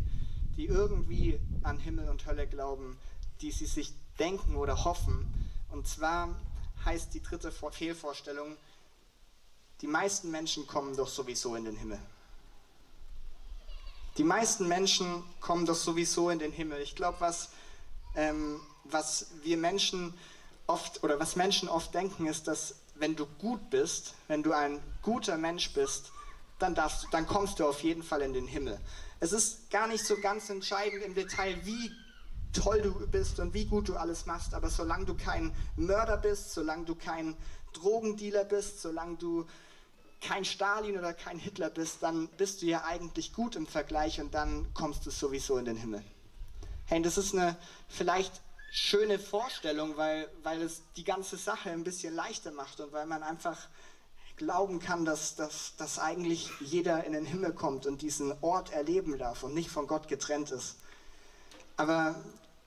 die 0.56 0.66
irgendwie 0.66 1.40
an 1.64 1.78
Himmel 1.78 2.08
und 2.08 2.26
Hölle 2.26 2.48
glauben, 2.48 2.98
die 3.42 3.52
sie 3.52 3.66
sich 3.66 3.94
denken 4.18 4.56
oder 4.56 4.86
hoffen. 4.86 5.26
Und 5.72 5.88
zwar 5.88 6.36
heißt 6.86 7.14
die 7.14 7.22
dritte 7.22 7.52
Fehlvorstellung, 7.52 8.56
die 9.82 9.88
meisten 9.88 10.32
Menschen 10.32 10.68
kommen 10.68 10.96
doch 10.96 11.10
sowieso 11.10 11.56
in 11.56 11.66
den 11.66 11.76
Himmel. 11.76 12.00
Die 14.18 14.24
meisten 14.24 14.68
Menschen 14.68 15.24
kommen 15.42 15.66
doch 15.66 15.76
sowieso 15.76 16.30
in 16.30 16.40
den 16.40 16.52
Himmel. 16.52 16.82
Ich 16.82 16.96
glaube, 16.96 17.20
was, 17.20 17.50
ähm, 18.16 18.62
was 18.86 19.28
wir 19.44 19.58
Menschen 19.58 20.14
oft 20.68 21.04
oder 21.04 21.20
was 21.20 21.36
Menschen 21.36 21.68
oft 21.68 21.94
denken, 21.94 22.28
ist, 22.28 22.48
dass 22.48 22.76
wenn 23.02 23.16
du 23.16 23.26
gut 23.26 23.72
bist, 23.72 24.14
wenn 24.28 24.44
du 24.44 24.54
ein 24.54 24.80
guter 25.02 25.36
Mensch 25.36 25.74
bist, 25.74 26.12
dann, 26.60 26.76
darfst, 26.76 27.08
dann 27.12 27.26
kommst 27.26 27.60
du 27.60 27.68
auf 27.68 27.82
jeden 27.82 28.04
Fall 28.04 28.22
in 28.22 28.34
den 28.34 28.46
Himmel. 28.46 28.80
Es 29.20 29.34
ist 29.34 29.72
gar 29.72 29.88
nicht 29.88 30.06
so 30.06 30.18
ganz 30.22 30.52
entscheidend 30.52 31.04
im 31.04 31.16
Detail, 31.16 31.56
wie 31.66 31.92
toll 32.54 32.82
du 32.82 33.08
bist 33.08 33.40
und 33.40 33.56
wie 33.56 33.66
gut 33.66 33.90
du 33.90 33.96
alles 33.96 34.28
machst, 34.28 34.54
aber 34.54 34.70
solange 34.70 35.06
du 35.06 35.16
kein 35.16 35.52
Mörder 35.76 36.18
bist, 36.18 36.54
solange 36.54 36.86
du 36.86 36.94
kein 36.94 37.36
Drogendealer 37.74 38.44
bist, 38.44 38.82
solange 38.82 39.18
du 39.18 39.48
kein 40.22 40.46
Stalin 40.46 41.00
oder 41.00 41.14
kein 41.14 41.40
Hitler 41.40 41.72
bist, 41.72 42.04
dann 42.04 42.28
bist 42.38 42.62
du 42.62 42.68
ja 42.68 42.84
eigentlich 42.84 43.34
gut 43.34 43.56
im 43.56 43.66
Vergleich 43.66 44.22
und 44.22 44.36
dann 44.36 44.72
kommst 44.76 45.08
du 45.08 45.10
sowieso 45.10 45.58
in 45.58 45.66
den 45.66 45.78
Himmel. 45.78 46.04
Hey, 46.86 47.02
das 47.02 47.18
ist 47.18 47.34
eine 47.34 47.58
vielleicht 47.88 48.42
schöne 48.72 49.20
Vorstellung, 49.20 49.98
weil, 49.98 50.30
weil 50.44 50.62
es 50.62 50.82
die 50.96 51.04
ganze 51.04 51.36
Sache 51.36 51.70
ein 51.72 51.84
bisschen 51.84 52.16
leichter 52.16 52.52
macht 52.52 52.80
und 52.80 52.94
weil 52.94 53.06
man 53.06 53.22
einfach 53.22 53.58
glauben 54.38 54.80
kann, 54.80 55.04
dass, 55.04 55.36
dass, 55.36 55.76
dass 55.76 56.00
eigentlich 56.00 56.50
jeder 56.62 57.04
in 57.04 57.12
den 57.12 57.26
Himmel 57.26 57.54
kommt 57.54 57.86
und 57.86 58.02
diesen 58.02 58.34
Ort 58.42 58.72
erleben 58.72 59.18
darf 59.20 59.44
und 59.44 59.54
nicht 59.54 59.70
von 59.70 59.88
Gott 59.88 60.08
getrennt 60.08 60.52
ist. 60.52 60.78
Aber 61.76 62.16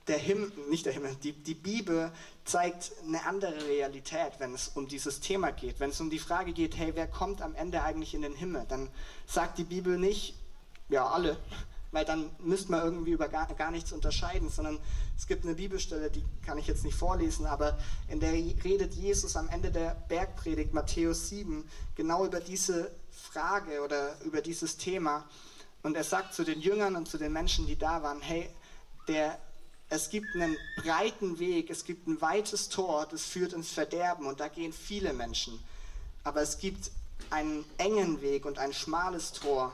der 0.06 0.18
Himmel, 0.18 0.52
nicht 0.68 0.84
der 0.84 0.92
Himmel, 0.92 1.16
die, 1.16 1.32
die 1.32 1.54
Bibel 1.54 2.12
zeigt 2.44 2.92
eine 3.06 3.24
andere 3.24 3.66
Realität, 3.66 4.34
wenn 4.38 4.52
es 4.52 4.68
um 4.68 4.86
dieses 4.86 5.20
Thema 5.20 5.50
geht. 5.52 5.80
Wenn 5.80 5.90
es 5.90 6.00
um 6.00 6.10
die 6.10 6.18
Frage 6.18 6.52
geht, 6.52 6.76
hey, 6.76 6.92
wer 6.94 7.06
kommt 7.06 7.40
am 7.40 7.54
Ende 7.54 7.82
eigentlich 7.82 8.12
in 8.12 8.20
den 8.20 8.34
Himmel? 8.34 8.66
Dann 8.68 8.90
sagt 9.26 9.56
die 9.56 9.64
Bibel 9.64 9.98
nicht, 9.98 10.34
ja, 10.90 11.06
alle, 11.06 11.38
weil 11.94 12.04
dann 12.04 12.30
müsste 12.40 12.72
man 12.72 12.82
irgendwie 12.82 13.12
über 13.12 13.28
gar, 13.28 13.46
gar 13.54 13.70
nichts 13.70 13.92
unterscheiden, 13.92 14.50
sondern 14.50 14.78
es 15.16 15.26
gibt 15.26 15.44
eine 15.44 15.54
Bibelstelle, 15.54 16.10
die 16.10 16.24
kann 16.44 16.58
ich 16.58 16.66
jetzt 16.66 16.84
nicht 16.84 16.96
vorlesen, 16.96 17.46
aber 17.46 17.78
in 18.08 18.20
der 18.20 18.32
redet 18.32 18.94
Jesus 18.94 19.36
am 19.36 19.48
Ende 19.48 19.70
der 19.70 19.94
Bergpredigt, 20.08 20.74
Matthäus 20.74 21.28
7, 21.28 21.64
genau 21.94 22.26
über 22.26 22.40
diese 22.40 22.90
Frage 23.10 23.80
oder 23.82 24.20
über 24.24 24.40
dieses 24.42 24.76
Thema. 24.76 25.24
Und 25.82 25.96
er 25.96 26.04
sagt 26.04 26.34
zu 26.34 26.44
den 26.44 26.60
Jüngern 26.60 26.96
und 26.96 27.08
zu 27.08 27.16
den 27.16 27.32
Menschen, 27.32 27.66
die 27.66 27.78
da 27.78 28.02
waren, 28.02 28.20
hey, 28.20 28.50
der 29.06 29.38
es 29.90 30.08
gibt 30.08 30.26
einen 30.34 30.56
breiten 30.82 31.38
Weg, 31.38 31.70
es 31.70 31.84
gibt 31.84 32.08
ein 32.08 32.20
weites 32.20 32.68
Tor, 32.68 33.06
das 33.08 33.22
führt 33.22 33.52
ins 33.52 33.70
Verderben 33.70 34.26
und 34.26 34.40
da 34.40 34.48
gehen 34.48 34.72
viele 34.72 35.12
Menschen. 35.12 35.62
Aber 36.24 36.40
es 36.40 36.58
gibt 36.58 36.90
einen 37.30 37.64
engen 37.78 38.20
Weg 38.20 38.46
und 38.46 38.58
ein 38.58 38.72
schmales 38.72 39.32
Tor, 39.32 39.72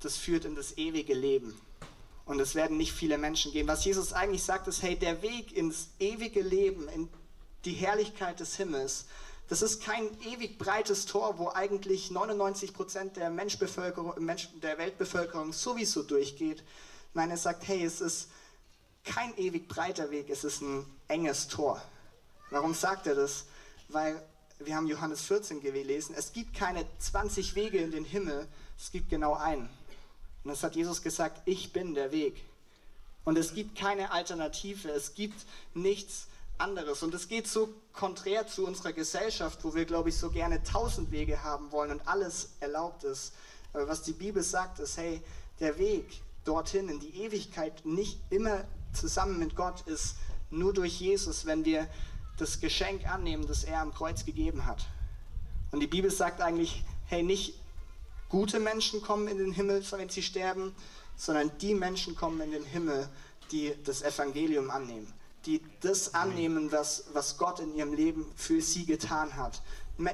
das 0.00 0.16
führt 0.16 0.44
in 0.44 0.54
das 0.54 0.76
ewige 0.76 1.14
Leben. 1.14 1.58
Und 2.24 2.40
es 2.40 2.54
werden 2.54 2.76
nicht 2.76 2.92
viele 2.92 3.18
Menschen 3.18 3.52
gehen. 3.52 3.68
Was 3.68 3.84
Jesus 3.84 4.12
eigentlich 4.12 4.42
sagt, 4.42 4.66
ist, 4.66 4.82
hey, 4.82 4.96
der 4.96 5.22
Weg 5.22 5.56
ins 5.56 5.88
ewige 5.98 6.42
Leben, 6.42 6.88
in 6.88 7.08
die 7.64 7.72
Herrlichkeit 7.72 8.40
des 8.40 8.56
Himmels, 8.56 9.06
das 9.48 9.62
ist 9.62 9.80
kein 9.82 10.08
ewig 10.22 10.58
breites 10.58 11.06
Tor, 11.06 11.38
wo 11.38 11.50
eigentlich 11.50 12.10
99 12.10 12.74
Prozent 12.74 13.16
der, 13.16 13.30
Mensch, 13.30 13.58
der 13.58 14.78
Weltbevölkerung 14.78 15.52
sowieso 15.52 16.02
durchgeht. 16.02 16.64
Nein, 17.14 17.30
er 17.30 17.36
sagt, 17.36 17.66
hey, 17.68 17.84
es 17.84 18.00
ist 18.00 18.28
kein 19.04 19.36
ewig 19.38 19.68
breiter 19.68 20.10
Weg, 20.10 20.28
es 20.30 20.42
ist 20.42 20.62
ein 20.62 20.84
enges 21.06 21.46
Tor. 21.46 21.80
Warum 22.50 22.74
sagt 22.74 23.06
er 23.06 23.14
das? 23.14 23.44
Weil 23.88 24.20
wir 24.58 24.74
haben 24.74 24.88
Johannes 24.88 25.22
14 25.22 25.60
gelesen, 25.60 26.14
es 26.18 26.32
gibt 26.32 26.54
keine 26.54 26.84
20 26.98 27.54
Wege 27.54 27.78
in 27.78 27.92
den 27.92 28.04
Himmel, 28.04 28.48
es 28.76 28.90
gibt 28.90 29.10
genau 29.10 29.34
einen. 29.34 29.68
Und 30.46 30.52
das 30.52 30.62
hat 30.62 30.76
Jesus 30.76 31.02
gesagt, 31.02 31.42
ich 31.44 31.72
bin 31.72 31.94
der 31.94 32.12
Weg. 32.12 32.40
Und 33.24 33.36
es 33.36 33.52
gibt 33.52 33.76
keine 33.76 34.12
Alternative, 34.12 34.88
es 34.90 35.14
gibt 35.14 35.44
nichts 35.74 36.28
anderes. 36.56 37.02
Und 37.02 37.12
es 37.14 37.26
geht 37.26 37.48
so 37.48 37.68
konträr 37.92 38.46
zu 38.46 38.64
unserer 38.64 38.92
Gesellschaft, 38.92 39.64
wo 39.64 39.74
wir, 39.74 39.86
glaube 39.86 40.10
ich, 40.10 40.16
so 40.16 40.30
gerne 40.30 40.62
tausend 40.62 41.10
Wege 41.10 41.42
haben 41.42 41.72
wollen 41.72 41.90
und 41.90 42.06
alles 42.06 42.50
erlaubt 42.60 43.02
ist. 43.02 43.32
Aber 43.72 43.88
was 43.88 44.02
die 44.02 44.12
Bibel 44.12 44.40
sagt, 44.40 44.78
ist, 44.78 44.96
hey, 44.98 45.20
der 45.58 45.78
Weg 45.78 46.22
dorthin 46.44 46.90
in 46.90 47.00
die 47.00 47.24
Ewigkeit 47.24 47.84
nicht 47.84 48.20
immer 48.30 48.62
zusammen 48.92 49.40
mit 49.40 49.56
Gott 49.56 49.80
ist 49.88 50.14
nur 50.50 50.72
durch 50.72 51.00
Jesus, 51.00 51.44
wenn 51.46 51.64
wir 51.64 51.88
das 52.38 52.60
Geschenk 52.60 53.04
annehmen, 53.12 53.48
das 53.48 53.64
er 53.64 53.80
am 53.80 53.92
Kreuz 53.92 54.24
gegeben 54.24 54.64
hat. 54.64 54.86
Und 55.72 55.80
die 55.80 55.88
Bibel 55.88 56.12
sagt 56.12 56.40
eigentlich, 56.40 56.84
hey, 57.06 57.24
nicht 57.24 57.58
gute 58.28 58.60
Menschen 58.60 59.02
kommen 59.02 59.28
in 59.28 59.38
den 59.38 59.52
Himmel, 59.52 59.84
wenn 59.90 60.08
sie 60.08 60.22
sterben, 60.22 60.74
sondern 61.16 61.50
die 61.58 61.74
Menschen 61.74 62.14
kommen 62.14 62.40
in 62.40 62.50
den 62.50 62.64
Himmel, 62.64 63.08
die 63.50 63.74
das 63.84 64.02
Evangelium 64.02 64.70
annehmen, 64.70 65.12
die 65.46 65.62
das 65.80 66.14
annehmen, 66.14 66.72
was, 66.72 67.04
was 67.12 67.38
Gott 67.38 67.60
in 67.60 67.74
ihrem 67.74 67.94
Leben 67.94 68.26
für 68.36 68.60
sie 68.60 68.84
getan 68.84 69.36
hat. 69.36 69.62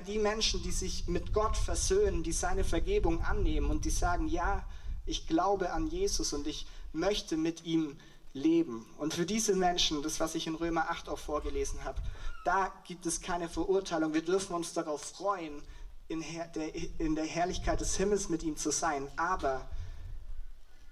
Die 0.06 0.18
Menschen, 0.18 0.62
die 0.62 0.70
sich 0.70 1.08
mit 1.08 1.32
Gott 1.32 1.56
versöhnen, 1.56 2.22
die 2.22 2.32
seine 2.32 2.62
Vergebung 2.62 3.22
annehmen 3.22 3.70
und 3.70 3.84
die 3.84 3.90
sagen, 3.90 4.28
ja, 4.28 4.64
ich 5.06 5.26
glaube 5.26 5.72
an 5.72 5.88
Jesus 5.88 6.32
und 6.32 6.46
ich 6.46 6.66
möchte 6.92 7.36
mit 7.36 7.64
ihm 7.64 7.96
leben. 8.32 8.86
Und 8.98 9.14
für 9.14 9.26
diese 9.26 9.56
Menschen, 9.56 10.02
das 10.02 10.20
was 10.20 10.34
ich 10.34 10.46
in 10.46 10.54
Römer 10.54 10.90
8 10.90 11.08
auch 11.08 11.18
vorgelesen 11.18 11.82
habe, 11.84 12.00
da 12.44 12.72
gibt 12.86 13.06
es 13.06 13.20
keine 13.20 13.48
Verurteilung. 13.48 14.14
Wir 14.14 14.24
dürfen 14.24 14.54
uns 14.54 14.72
darauf 14.72 15.02
freuen, 15.02 15.62
in, 16.08 16.24
der, 16.54 16.74
in 16.98 17.14
der 17.14 17.24
Herrlichkeit 17.24 17.80
des 17.80 17.96
Himmels 17.96 18.28
mit 18.28 18.42
ihm 18.42 18.56
zu 18.56 18.70
sein. 18.70 19.08
Aber 19.16 19.68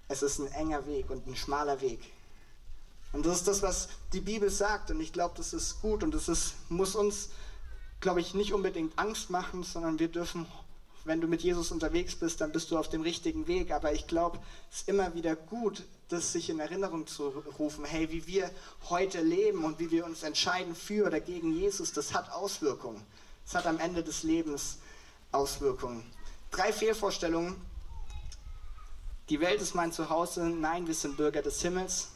es 0.07 0.21
ist 0.21 0.39
ein 0.39 0.51
enger 0.51 0.85
Weg 0.87 1.09
und 1.09 1.27
ein 1.27 1.35
schmaler 1.35 1.81
Weg. 1.81 1.99
Und 3.13 3.25
das 3.25 3.37
ist 3.37 3.47
das, 3.47 3.61
was 3.61 3.89
die 4.13 4.21
Bibel 4.21 4.49
sagt. 4.49 4.91
Und 4.91 4.99
ich 5.01 5.13
glaube, 5.13 5.35
das 5.37 5.53
ist 5.53 5.81
gut 5.81 6.03
und 6.03 6.13
das 6.13 6.29
ist, 6.29 6.55
muss 6.69 6.95
uns, 6.95 7.29
glaube 7.99 8.21
ich, 8.21 8.33
nicht 8.33 8.53
unbedingt 8.53 8.97
Angst 8.97 9.29
machen, 9.29 9.63
sondern 9.63 9.99
wir 9.99 10.07
dürfen 10.07 10.47
wenn 11.03 11.21
du 11.21 11.27
mit 11.27 11.41
Jesus 11.41 11.71
unterwegs 11.71 12.15
bist, 12.15 12.41
dann 12.41 12.51
bist 12.51 12.71
du 12.71 12.77
auf 12.77 12.89
dem 12.89 13.01
richtigen 13.01 13.47
Weg. 13.47 13.71
Aber 13.71 13.93
ich 13.93 14.07
glaube, 14.07 14.39
es 14.71 14.79
ist 14.79 14.89
immer 14.89 15.13
wieder 15.13 15.35
gut, 15.35 15.83
das 16.09 16.31
sich 16.31 16.49
in 16.49 16.59
Erinnerung 16.59 17.07
zu 17.07 17.29
rufen. 17.57 17.85
Hey, 17.85 18.11
wie 18.11 18.27
wir 18.27 18.51
heute 18.89 19.21
leben 19.21 19.63
und 19.63 19.79
wie 19.79 19.91
wir 19.91 20.05
uns 20.05 20.23
entscheiden 20.23 20.75
für 20.75 21.07
oder 21.07 21.19
gegen 21.19 21.53
Jesus, 21.53 21.91
das 21.91 22.13
hat 22.13 22.31
Auswirkungen. 22.31 23.01
Es 23.45 23.55
hat 23.55 23.65
am 23.65 23.79
Ende 23.79 24.03
des 24.03 24.23
Lebens 24.23 24.77
Auswirkungen. 25.31 26.05
Drei 26.51 26.73
Fehlvorstellungen. 26.73 27.55
Die 29.29 29.39
Welt 29.39 29.61
ist 29.61 29.75
mein 29.75 29.91
Zuhause. 29.91 30.49
Nein, 30.49 30.87
wir 30.87 30.93
sind 30.93 31.17
Bürger 31.17 31.41
des 31.41 31.61
Himmels. 31.61 32.09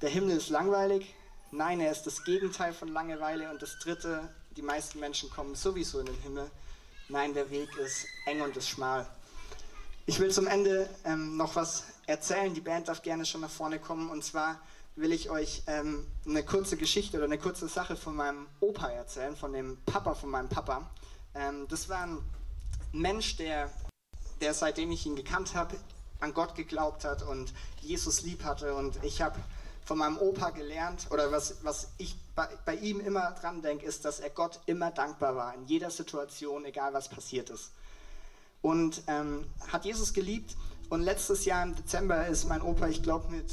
Der 0.00 0.10
Himmel 0.10 0.36
ist 0.36 0.50
langweilig. 0.50 1.14
Nein, 1.50 1.80
er 1.80 1.90
ist 1.90 2.04
das 2.04 2.24
Gegenteil 2.24 2.72
von 2.72 2.88
Langeweile. 2.88 3.50
Und 3.50 3.60
das 3.62 3.78
Dritte, 3.78 4.32
die 4.56 4.62
meisten 4.62 5.00
Menschen 5.00 5.30
kommen 5.30 5.54
sowieso 5.54 5.98
in 6.00 6.06
den 6.06 6.20
Himmel. 6.22 6.50
Nein, 7.08 7.34
der 7.34 7.50
Weg 7.50 7.74
ist 7.78 8.06
eng 8.26 8.42
und 8.42 8.56
ist 8.56 8.68
schmal. 8.68 9.08
Ich 10.06 10.20
will 10.20 10.30
zum 10.30 10.46
Ende 10.46 10.88
ähm, 11.04 11.36
noch 11.36 11.56
was 11.56 11.84
erzählen. 12.06 12.54
Die 12.54 12.60
Band 12.60 12.88
darf 12.88 13.02
gerne 13.02 13.26
schon 13.26 13.40
nach 13.40 13.50
vorne 13.50 13.78
kommen. 13.78 14.08
Und 14.10 14.22
zwar 14.22 14.60
will 14.94 15.12
ich 15.12 15.30
euch 15.30 15.62
ähm, 15.66 16.06
eine 16.26 16.44
kurze 16.44 16.76
Geschichte 16.76 17.16
oder 17.16 17.26
eine 17.26 17.38
kurze 17.38 17.68
Sache 17.68 17.96
von 17.96 18.14
meinem 18.14 18.46
Opa 18.60 18.88
erzählen, 18.88 19.36
von 19.36 19.52
dem 19.52 19.78
Papa 19.86 20.14
von 20.14 20.30
meinem 20.30 20.48
Papa. 20.48 20.88
Ähm, 21.34 21.66
das 21.68 21.88
war 21.88 22.02
ein 22.02 22.18
Mensch, 22.92 23.36
der, 23.36 23.70
der 24.40 24.54
seitdem 24.54 24.90
ich 24.92 25.06
ihn 25.06 25.16
gekannt 25.16 25.54
habe, 25.54 25.76
an 26.20 26.34
Gott 26.34 26.54
geglaubt 26.54 27.04
hat 27.04 27.22
und 27.22 27.52
Jesus 27.80 28.22
lieb 28.22 28.44
hatte. 28.44 28.74
Und 28.74 29.02
ich 29.04 29.22
habe 29.22 29.38
von 29.84 29.98
meinem 29.98 30.18
Opa 30.18 30.50
gelernt, 30.50 31.06
oder 31.10 31.32
was, 31.32 31.56
was 31.62 31.88
ich 31.96 32.14
bei, 32.34 32.46
bei 32.66 32.74
ihm 32.74 33.00
immer 33.00 33.30
dran 33.32 33.62
denke, 33.62 33.86
ist, 33.86 34.04
dass 34.04 34.20
er 34.20 34.30
Gott 34.30 34.60
immer 34.66 34.90
dankbar 34.90 35.34
war, 35.34 35.54
in 35.54 35.64
jeder 35.64 35.90
Situation, 35.90 36.64
egal 36.64 36.92
was 36.92 37.08
passiert 37.08 37.50
ist. 37.50 37.72
Und 38.60 39.02
ähm, 39.06 39.46
hat 39.72 39.84
Jesus 39.84 40.12
geliebt. 40.12 40.56
Und 40.90 41.02
letztes 41.02 41.44
Jahr 41.44 41.62
im 41.62 41.74
Dezember 41.74 42.26
ist 42.26 42.48
mein 42.48 42.62
Opa, 42.62 42.88
ich 42.88 43.02
glaube 43.02 43.30
mit 43.30 43.50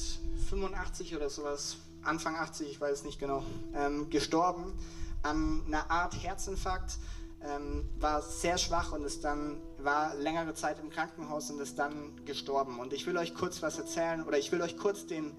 85 0.50 1.16
oder 1.16 1.30
sowas, 1.30 1.78
Anfang 2.04 2.36
80, 2.36 2.70
ich 2.70 2.82
weiß 2.82 3.04
nicht 3.04 3.20
genau, 3.20 3.44
ähm, 3.74 4.10
gestorben 4.10 4.78
an 5.24 5.64
einer 5.68 5.90
Art 5.90 6.22
Herzinfarkt. 6.22 6.98
Ähm, 7.42 7.90
war 8.00 8.22
sehr 8.22 8.58
schwach 8.58 8.92
und 8.92 9.04
ist 9.04 9.24
dann 9.24 9.62
war 9.78 10.16
längere 10.16 10.54
Zeit 10.54 10.80
im 10.80 10.90
Krankenhaus 10.90 11.52
und 11.52 11.60
ist 11.60 11.78
dann 11.78 12.26
gestorben. 12.26 12.80
Und 12.80 12.92
ich 12.92 13.06
will 13.06 13.18
euch 13.18 13.36
kurz 13.36 13.62
was 13.62 13.78
erzählen 13.78 14.26
oder 14.26 14.38
ich 14.38 14.52
will 14.52 14.62
euch 14.62 14.78
kurz 14.78 15.06
den 15.06 15.32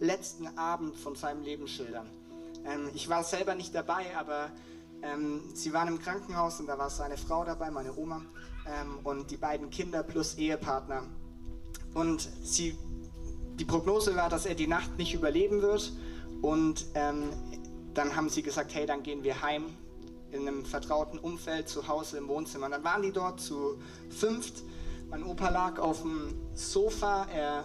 letzten 0.00 0.58
Abend 0.58 0.96
von 0.96 1.14
seinem 1.14 1.42
Leben 1.42 1.68
schildern. 1.68 2.08
Ähm, 2.64 2.90
ich 2.94 3.08
war 3.08 3.22
selber 3.24 3.54
nicht 3.54 3.74
dabei, 3.74 4.16
aber 4.16 4.50
ähm, 5.02 5.42
sie 5.54 5.72
waren 5.72 5.88
im 5.88 5.98
Krankenhaus 5.98 6.60
und 6.60 6.66
da 6.66 6.78
war 6.78 6.90
seine 6.90 7.16
Frau 7.16 7.44
dabei, 7.44 7.70
meine 7.70 7.96
Oma, 7.96 8.22
ähm, 8.66 8.98
und 9.04 9.30
die 9.30 9.36
beiden 9.36 9.70
Kinder 9.70 10.02
plus 10.02 10.34
Ehepartner. 10.36 11.02
Und 11.94 12.28
sie, 12.42 12.76
die 13.58 13.64
Prognose 13.64 14.14
war, 14.16 14.28
dass 14.28 14.46
er 14.46 14.54
die 14.54 14.66
Nacht 14.66 14.96
nicht 14.98 15.14
überleben 15.14 15.62
wird. 15.62 15.92
Und 16.42 16.86
ähm, 16.94 17.30
dann 17.94 18.16
haben 18.16 18.28
sie 18.28 18.42
gesagt, 18.42 18.74
hey, 18.74 18.86
dann 18.86 19.02
gehen 19.02 19.24
wir 19.24 19.42
heim 19.42 19.64
in 20.32 20.46
einem 20.46 20.64
vertrauten 20.64 21.18
Umfeld 21.18 21.68
zu 21.68 21.88
Hause 21.88 22.18
im 22.18 22.28
Wohnzimmer. 22.28 22.66
Und 22.66 22.72
dann 22.72 22.84
waren 22.84 23.02
die 23.02 23.12
dort 23.12 23.40
zu 23.40 23.78
fünft. 24.08 24.62
Mein 25.08 25.24
Opa 25.24 25.48
lag 25.48 25.78
auf 25.78 26.02
dem 26.02 26.34
Sofa. 26.54 27.26
Er 27.32 27.64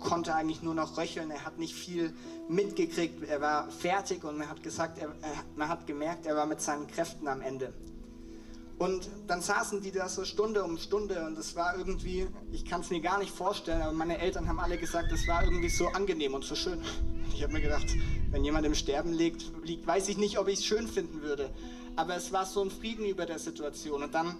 konnte 0.00 0.34
eigentlich 0.34 0.62
nur 0.62 0.74
noch 0.74 0.96
röcheln. 0.96 1.30
Er 1.30 1.44
hat 1.44 1.58
nicht 1.58 1.74
viel 1.74 2.12
mitgekriegt. 2.48 3.22
Er 3.24 3.40
war 3.40 3.70
fertig 3.70 4.24
und 4.24 4.38
man 4.38 4.48
hat 4.48 4.62
gesagt, 4.62 4.98
er, 4.98 5.12
man 5.56 5.68
hat 5.68 5.86
gemerkt, 5.86 6.26
er 6.26 6.36
war 6.36 6.46
mit 6.46 6.60
seinen 6.60 6.86
Kräften 6.86 7.28
am 7.28 7.40
Ende. 7.40 7.72
Und 8.80 9.10
dann 9.26 9.42
saßen 9.42 9.82
die 9.82 9.92
da 9.92 10.08
so 10.08 10.24
Stunde 10.24 10.64
um 10.64 10.78
Stunde 10.78 11.26
und 11.26 11.36
es 11.36 11.54
war 11.54 11.76
irgendwie, 11.76 12.26
ich 12.50 12.64
kann 12.64 12.80
es 12.80 12.88
mir 12.88 13.02
gar 13.02 13.18
nicht 13.18 13.30
vorstellen, 13.30 13.82
aber 13.82 13.92
meine 13.92 14.16
Eltern 14.16 14.48
haben 14.48 14.58
alle 14.58 14.78
gesagt, 14.78 15.12
es 15.12 15.28
war 15.28 15.44
irgendwie 15.44 15.68
so 15.68 15.88
angenehm 15.88 16.32
und 16.32 16.44
so 16.44 16.54
schön. 16.54 16.80
Ich 17.34 17.42
habe 17.42 17.52
mir 17.52 17.60
gedacht, 17.60 17.86
wenn 18.30 18.42
jemand 18.42 18.64
im 18.64 18.74
Sterben 18.74 19.12
liegt, 19.12 19.44
liegt 19.64 19.86
weiß 19.86 20.08
ich 20.08 20.16
nicht, 20.16 20.38
ob 20.38 20.48
ich 20.48 20.60
es 20.60 20.64
schön 20.64 20.88
finden 20.88 21.20
würde. 21.20 21.50
Aber 21.96 22.16
es 22.16 22.32
war 22.32 22.46
so 22.46 22.62
ein 22.62 22.70
Frieden 22.70 23.06
über 23.06 23.26
der 23.26 23.38
Situation. 23.38 24.02
Und 24.02 24.14
dann 24.14 24.36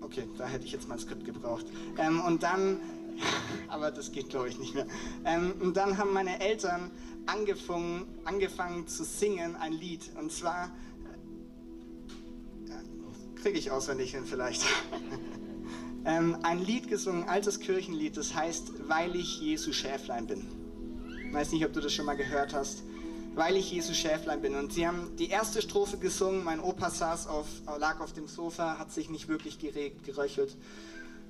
Okay, 0.00 0.28
da 0.36 0.46
hätte 0.46 0.66
ich 0.66 0.72
jetzt 0.72 0.86
mein 0.86 0.98
Skript 0.98 1.24
gebraucht. 1.24 1.64
Ähm, 1.96 2.20
und 2.20 2.42
dann 2.42 2.78
aber 3.68 3.90
das 3.90 4.12
geht 4.12 4.30
glaube 4.30 4.48
ich 4.48 4.58
nicht 4.58 4.74
mehr. 4.74 4.86
Ähm, 5.24 5.54
und 5.60 5.76
dann 5.76 5.98
haben 5.98 6.12
meine 6.12 6.40
Eltern 6.40 6.90
angefangen, 7.26 8.06
angefangen 8.24 8.86
zu 8.86 9.04
singen 9.04 9.56
ein 9.56 9.72
Lied. 9.72 10.10
Und 10.18 10.32
zwar 10.32 10.70
äh, 12.66 13.40
kriege 13.40 13.58
ich 13.58 13.70
auswendig 13.70 14.12
hin 14.12 14.24
vielleicht. 14.26 14.64
ähm, 16.04 16.38
ein 16.42 16.58
Lied 16.58 16.88
gesungen, 16.88 17.24
ein 17.24 17.28
altes 17.28 17.60
Kirchenlied, 17.60 18.16
das 18.16 18.34
heißt, 18.34 18.88
weil 18.88 19.16
ich 19.16 19.40
Jesu 19.40 19.72
Schäflein 19.72 20.26
bin. 20.26 20.46
Ich 21.26 21.32
weiß 21.32 21.52
nicht, 21.52 21.64
ob 21.64 21.72
du 21.72 21.80
das 21.80 21.92
schon 21.92 22.06
mal 22.06 22.16
gehört 22.16 22.52
hast. 22.54 22.82
Weil 23.34 23.56
ich 23.56 23.72
Jesu 23.72 23.94
Schäflein 23.94 24.40
bin. 24.40 24.54
Und 24.54 24.72
sie 24.72 24.86
haben 24.86 25.16
die 25.16 25.28
erste 25.28 25.60
Strophe 25.60 25.98
gesungen. 25.98 26.44
Mein 26.44 26.60
Opa 26.60 26.90
saß 26.90 27.26
auf, 27.26 27.46
lag 27.78 28.00
auf 28.00 28.12
dem 28.12 28.28
Sofa, 28.28 28.78
hat 28.78 28.92
sich 28.92 29.10
nicht 29.10 29.28
wirklich 29.28 29.58
geregt, 29.58 30.04
geröchelt 30.04 30.56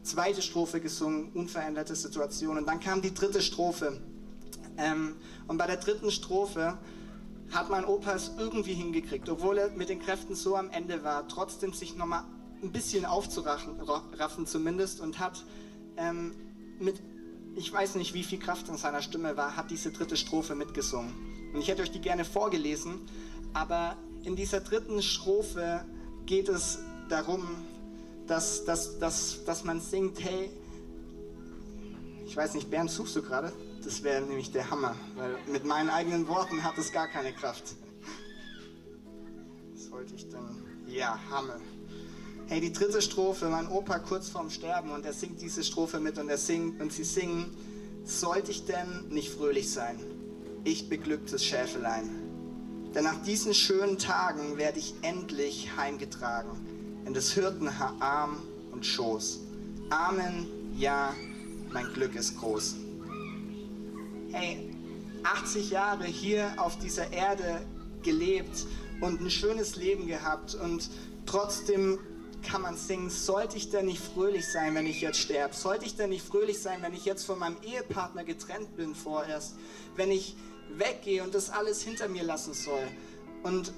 zweite 0.05 0.43
Strophe 0.43 0.81
gesungen, 0.81 1.33
unveränderte 1.33 1.97
Situation. 1.97 2.59
Und 2.59 2.67
dann 2.67 2.79
kam 2.79 3.03
die 3.03 3.13
dritte 3.13 3.43
Strophe. 3.43 4.01
Ähm, 4.77 5.17
und 5.49 5.59
bei 5.59 5.67
der 5.67 5.79
dritten 5.79 6.11
Strophe 6.11 6.79
hat 7.53 7.71
mein 7.71 7.85
Opa 7.85 8.15
es 8.15 8.33
irgendwie 8.39 8.75
hingekriegt, 8.75 9.29
obwohl 9.29 9.59
er 9.59 9.71
mit 9.71 9.89
den 9.89 10.01
Kräften 10.01 10.35
so 10.35 10.57
am 10.57 10.71
Ende 10.71 11.05
war, 11.05 11.27
trotzdem 11.29 11.73
sich 11.73 11.97
nochmal 11.97 12.25
ein 12.63 12.73
bisschen 12.73 13.05
aufzuraffen 13.05 14.47
zumindest 14.47 15.01
und 15.01 15.19
hat 15.19 15.45
ähm, 15.97 16.35
mit, 16.79 16.97
ich 17.55 17.73
weiß 17.73 17.97
nicht 17.97 18.15
wie 18.15 18.25
viel 18.25 18.39
Kraft 18.39 18.69
in 18.69 18.77
seiner 18.77 19.03
Stimme 19.03 19.37
war, 19.37 19.57
hat 19.57 19.71
diese 19.71 19.93
dritte 19.93 20.17
Strophe 20.17 20.55
mitgesungen. 20.55 21.34
Und 21.55 21.61
ich 21.61 21.69
hätte 21.69 21.83
euch 21.83 21.93
die 21.93 22.01
gerne 22.01 22.25
vorgelesen, 22.25 22.99
aber 23.53 23.97
in 24.25 24.35
dieser 24.35 24.61
dritten 24.61 25.01
Strophe 25.01 25.85
geht 26.27 26.49
es 26.49 26.81
darum, 27.09 27.47
dass, 28.27 28.65
dass, 28.65 28.99
dass, 28.99 29.45
dass 29.45 29.63
man 29.63 29.81
singt, 29.81 30.23
hey, 30.23 30.51
ich 32.27 32.37
weiß 32.37 32.55
nicht, 32.55 32.71
Bernd, 32.71 32.91
suchst 32.91 33.15
du 33.15 33.23
gerade? 33.23 33.53
Das 33.85 34.03
wäre 34.03 34.23
nämlich 34.23 34.51
der 34.51 34.69
Hammer, 34.69 34.97
weil 35.15 35.37
mit 35.47 35.65
meinen 35.65 35.91
eigenen 35.91 36.27
Worten 36.27 36.65
hat 36.65 36.77
es 36.77 36.91
gar 36.91 37.07
keine 37.07 37.33
Kraft. 37.33 37.77
Was 39.75 39.91
wollte 39.93 40.15
ich 40.17 40.29
denn? 40.29 40.41
Ja, 40.89 41.21
Hammer. 41.31 41.61
Hey, 42.49 42.61
die 42.61 42.73
dritte 42.73 43.01
Strophe, 43.01 43.49
mein 43.49 43.69
Opa 43.69 44.01
kurz 44.01 44.29
vorm 44.29 44.51
Sterben 44.51 44.91
und 44.91 45.07
er 45.07 45.13
singt 45.13 45.41
diese 45.41 45.63
Strophe 45.63 46.01
mit 46.01 46.19
und 46.19 46.29
er 46.29 46.39
singt 46.39 46.81
und 46.81 46.93
sie 46.93 47.05
singen, 47.05 47.57
sollte 48.05 48.51
ich 48.51 48.65
denn 48.65 49.09
nicht 49.09 49.31
fröhlich 49.31 49.71
sein? 49.71 50.01
Ich 50.67 50.89
beglücktes 50.89 51.45
Schäfelein. 51.45 52.09
Denn 52.95 53.05
nach 53.05 53.23
diesen 53.23 53.53
schönen 53.53 53.99
Tagen 53.99 54.57
werde 54.57 54.79
ich 54.79 54.95
endlich 55.03 55.77
heimgetragen 55.77 57.03
in 57.05 57.13
des 57.13 57.33
Hirten 57.33 57.69
Arm 57.69 58.43
und 58.73 58.87
Schoß. 58.87 59.41
Amen, 59.91 60.47
ja, 60.79 61.13
mein 61.71 61.93
Glück 61.93 62.15
ist 62.15 62.39
groß. 62.39 62.77
Hey, 64.33 64.75
80 65.25 65.71
Jahre 65.71 66.05
hier 66.05 66.55
auf 66.57 66.79
dieser 66.79 67.13
Erde 67.13 67.61
gelebt 68.03 68.65
und 69.03 69.21
ein 69.21 69.31
schönes 69.31 69.77
Leben 69.77 70.07
gehabt 70.07 70.55
und 70.55 70.89
trotzdem 71.27 71.99
kann 72.43 72.63
man 72.63 72.77
singen, 72.77 73.11
sollte 73.11 73.57
ich 73.57 73.71
denn 73.71 73.87
nicht 73.87 74.03
fröhlich 74.03 74.51
sein, 74.51 74.75
wenn 74.75 74.87
ich 74.87 75.01
jetzt 75.01 75.19
sterbe? 75.19 75.55
Sollte 75.55 75.85
ich 75.85 75.97
denn 75.97 76.11
nicht 76.11 76.27
fröhlich 76.27 76.61
sein, 76.61 76.81
wenn 76.83 76.95
ich 76.95 77.05
jetzt 77.05 77.25
von 77.25 77.39
meinem 77.39 77.57
Ehepartner 77.63 78.25
getrennt 78.25 78.77
bin 78.77 78.95
vorerst? 78.95 79.57
Wenn 79.97 80.11
ich 80.11 80.37
weggehe 80.79 81.23
und 81.23 81.35
das 81.35 81.51
alles 81.51 81.83
hinter 81.83 82.09
mir 82.09 82.23
lassen 82.23 82.55
soll? 82.55 82.89
Und 83.43 83.73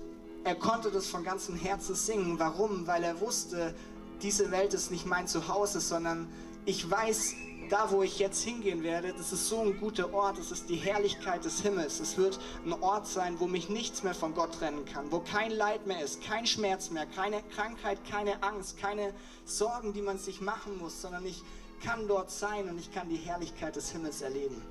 er 0.45 0.55
konnte 0.55 0.91
das 0.91 1.09
von 1.09 1.25
ganzem 1.25 1.57
Herzen 1.57 1.95
singen. 1.95 2.39
Warum? 2.39 2.87
Weil 2.87 3.03
er 3.03 3.21
wusste, 3.21 3.75
diese 4.23 4.51
Welt 4.51 4.75
ist 4.75 4.91
nicht 4.91 5.07
mein 5.07 5.27
Zuhause, 5.27 5.81
sondern 5.81 6.29
ich 6.65 6.89
weiß, 6.89 7.35
da 7.69 7.91
wo 7.91 8.03
ich 8.03 8.19
jetzt 8.19 8.43
hingehen 8.45 8.83
werde, 8.83 9.13
das 9.13 9.33
ist 9.33 9.49
so 9.49 9.61
ein 9.61 9.79
guter 9.79 10.13
Ort, 10.15 10.39
es 10.39 10.53
ist 10.53 10.69
die 10.69 10.77
Herrlichkeit 10.77 11.45
des 11.45 11.63
Himmels. 11.63 12.01
Es 12.01 12.17
wird 12.17 12.39
ein 12.65 12.73
Ort 12.75 13.07
sein, 13.07 13.41
wo 13.41 13.47
mich 13.47 13.69
nichts 13.69 14.03
mehr 14.03 14.15
von 14.15 14.35
Gott 14.35 14.55
trennen 14.55 14.85
kann, 14.85 15.11
wo 15.11 15.21
kein 15.21 15.51
Leid 15.51 15.87
mehr 15.87 16.03
ist, 16.03 16.23
kein 16.23 16.47
Schmerz 16.47 16.91
mehr, 16.91 17.07
keine 17.07 17.43
Krankheit, 17.55 17.99
keine 18.09 18.43
Angst, 18.43 18.79
keine 18.79 19.13
Sorgen, 19.45 19.93
die 19.93 20.03
man 20.03 20.19
sich 20.19 20.41
machen 20.41 20.79
muss, 20.79 21.03
sondern 21.03 21.27
ich 21.27 21.43
kann 21.83 22.09
dort 22.09 22.31
sein 22.31 22.69
und 22.69 22.79
ich 22.79 22.93
kann 22.93 23.09
die 23.09 23.17
Herrlichkeit 23.17 23.77
des 23.77 23.91
Himmels 23.91 24.23
erleben. 24.23 24.63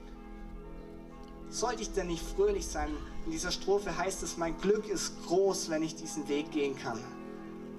Sollte 1.50 1.82
ich 1.82 1.92
denn 1.92 2.08
nicht 2.08 2.24
fröhlich 2.24 2.68
sein? 2.68 2.90
In 3.26 3.32
dieser 3.32 3.52
Strophe 3.52 3.98
heißt 3.98 4.24
es, 4.24 4.38
mein 4.38 4.58
Glück 4.60 4.88
ist 4.88 5.14
groß, 5.26 5.70
wenn 5.70 5.84
ich 5.84 5.96
diesen 5.96 6.28
Weg 6.28 6.52
gehen 6.52 6.76
kann. 6.78 7.00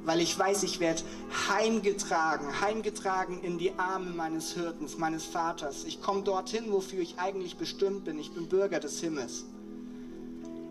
Weil 0.05 0.21
ich 0.21 0.39
weiß, 0.39 0.63
ich 0.63 0.81
werde 0.81 1.03
heimgetragen, 1.49 2.61
heimgetragen 2.61 3.43
in 3.43 3.59
die 3.59 3.73
Arme 3.77 4.11
meines 4.11 4.53
Hirtens, 4.53 4.99
meines 4.99 5.25
Vaters. 5.25 5.85
Ich 5.85 6.01
komme 6.01 6.23
dorthin, 6.23 6.71
wofür 6.71 7.01
ich 7.01 7.19
eigentlich 7.19 7.57
bestimmt 7.57 8.05
bin. 8.05 8.19
Ich 8.19 8.33
bin 8.33 8.49
Bürger 8.49 8.81
des 8.81 9.01
Himmels. 9.01 9.45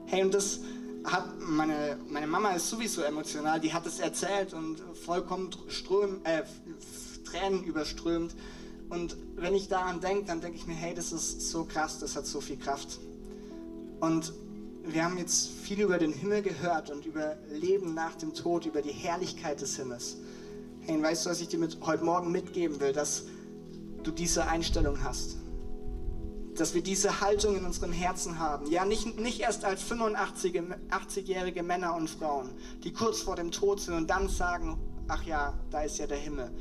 Hey, 0.07 0.23
und 0.23 0.33
das 0.33 0.61
hat 1.03 1.39
meine, 1.39 1.97
meine 2.09 2.27
Mama 2.27 2.51
ist 2.51 2.69
sowieso 2.69 3.01
emotional, 3.01 3.59
die 3.59 3.73
hat 3.73 3.85
es 3.85 3.99
erzählt 3.99 4.53
und 4.53 4.81
vollkommen 5.05 5.49
ström, 5.67 6.21
äh, 6.23 6.43
Tränen 7.25 7.63
überströmt. 7.63 8.35
Und 8.89 9.17
wenn 9.35 9.55
ich 9.55 9.67
daran 9.67 9.99
denke, 9.99 10.25
dann 10.25 10.41
denke 10.41 10.57
ich 10.57 10.67
mir, 10.67 10.75
hey, 10.75 10.93
das 10.93 11.11
ist 11.11 11.49
so 11.49 11.65
krass, 11.65 11.99
das 11.99 12.15
hat 12.15 12.25
so 12.25 12.41
viel 12.41 12.57
Kraft. 12.57 12.99
Und 13.99 14.33
wir 14.83 15.03
haben 15.03 15.17
jetzt 15.17 15.49
viel 15.49 15.81
über 15.81 15.97
den 15.97 16.13
Himmel 16.13 16.43
gehört 16.43 16.91
und 16.91 17.05
über 17.05 17.35
Leben 17.49 17.93
nach 17.93 18.15
dem 18.15 18.33
Tod, 18.33 18.65
über 18.65 18.81
die 18.81 18.91
Herrlichkeit 18.91 19.61
des 19.61 19.77
Himmels. 19.77 20.17
Hey, 20.81 21.01
weißt 21.01 21.25
du, 21.25 21.31
was 21.31 21.41
ich 21.41 21.47
dir 21.47 21.57
mit, 21.57 21.79
heute 21.81 22.03
Morgen 22.03 22.31
mitgeben 22.31 22.79
will, 22.79 22.93
dass 22.93 23.23
du 24.03 24.11
diese 24.11 24.45
Einstellung 24.45 25.03
hast? 25.03 25.37
Dass 26.55 26.75
wir 26.75 26.83
diese 26.83 27.21
Haltung 27.21 27.57
in 27.57 27.65
unserem 27.65 27.91
Herzen 27.91 28.37
haben. 28.37 28.69
Ja, 28.69 28.85
nicht, 28.85 29.19
nicht 29.19 29.39
erst 29.39 29.65
als 29.65 29.81
85-jährige 29.83 31.63
Männer 31.63 31.95
und 31.95 32.07
Frauen, 32.09 32.51
die 32.83 32.93
kurz 32.93 33.21
vor 33.21 33.35
dem 33.35 33.49
Tod 33.51 33.81
sind 33.81 33.95
und 33.95 34.07
dann 34.07 34.29
sagen, 34.29 34.77
ach 35.07 35.23
ja, 35.23 35.57
da 35.71 35.81
ist 35.81 35.97
ja 35.97 36.05
der 36.05 36.17
Himmel 36.17 36.51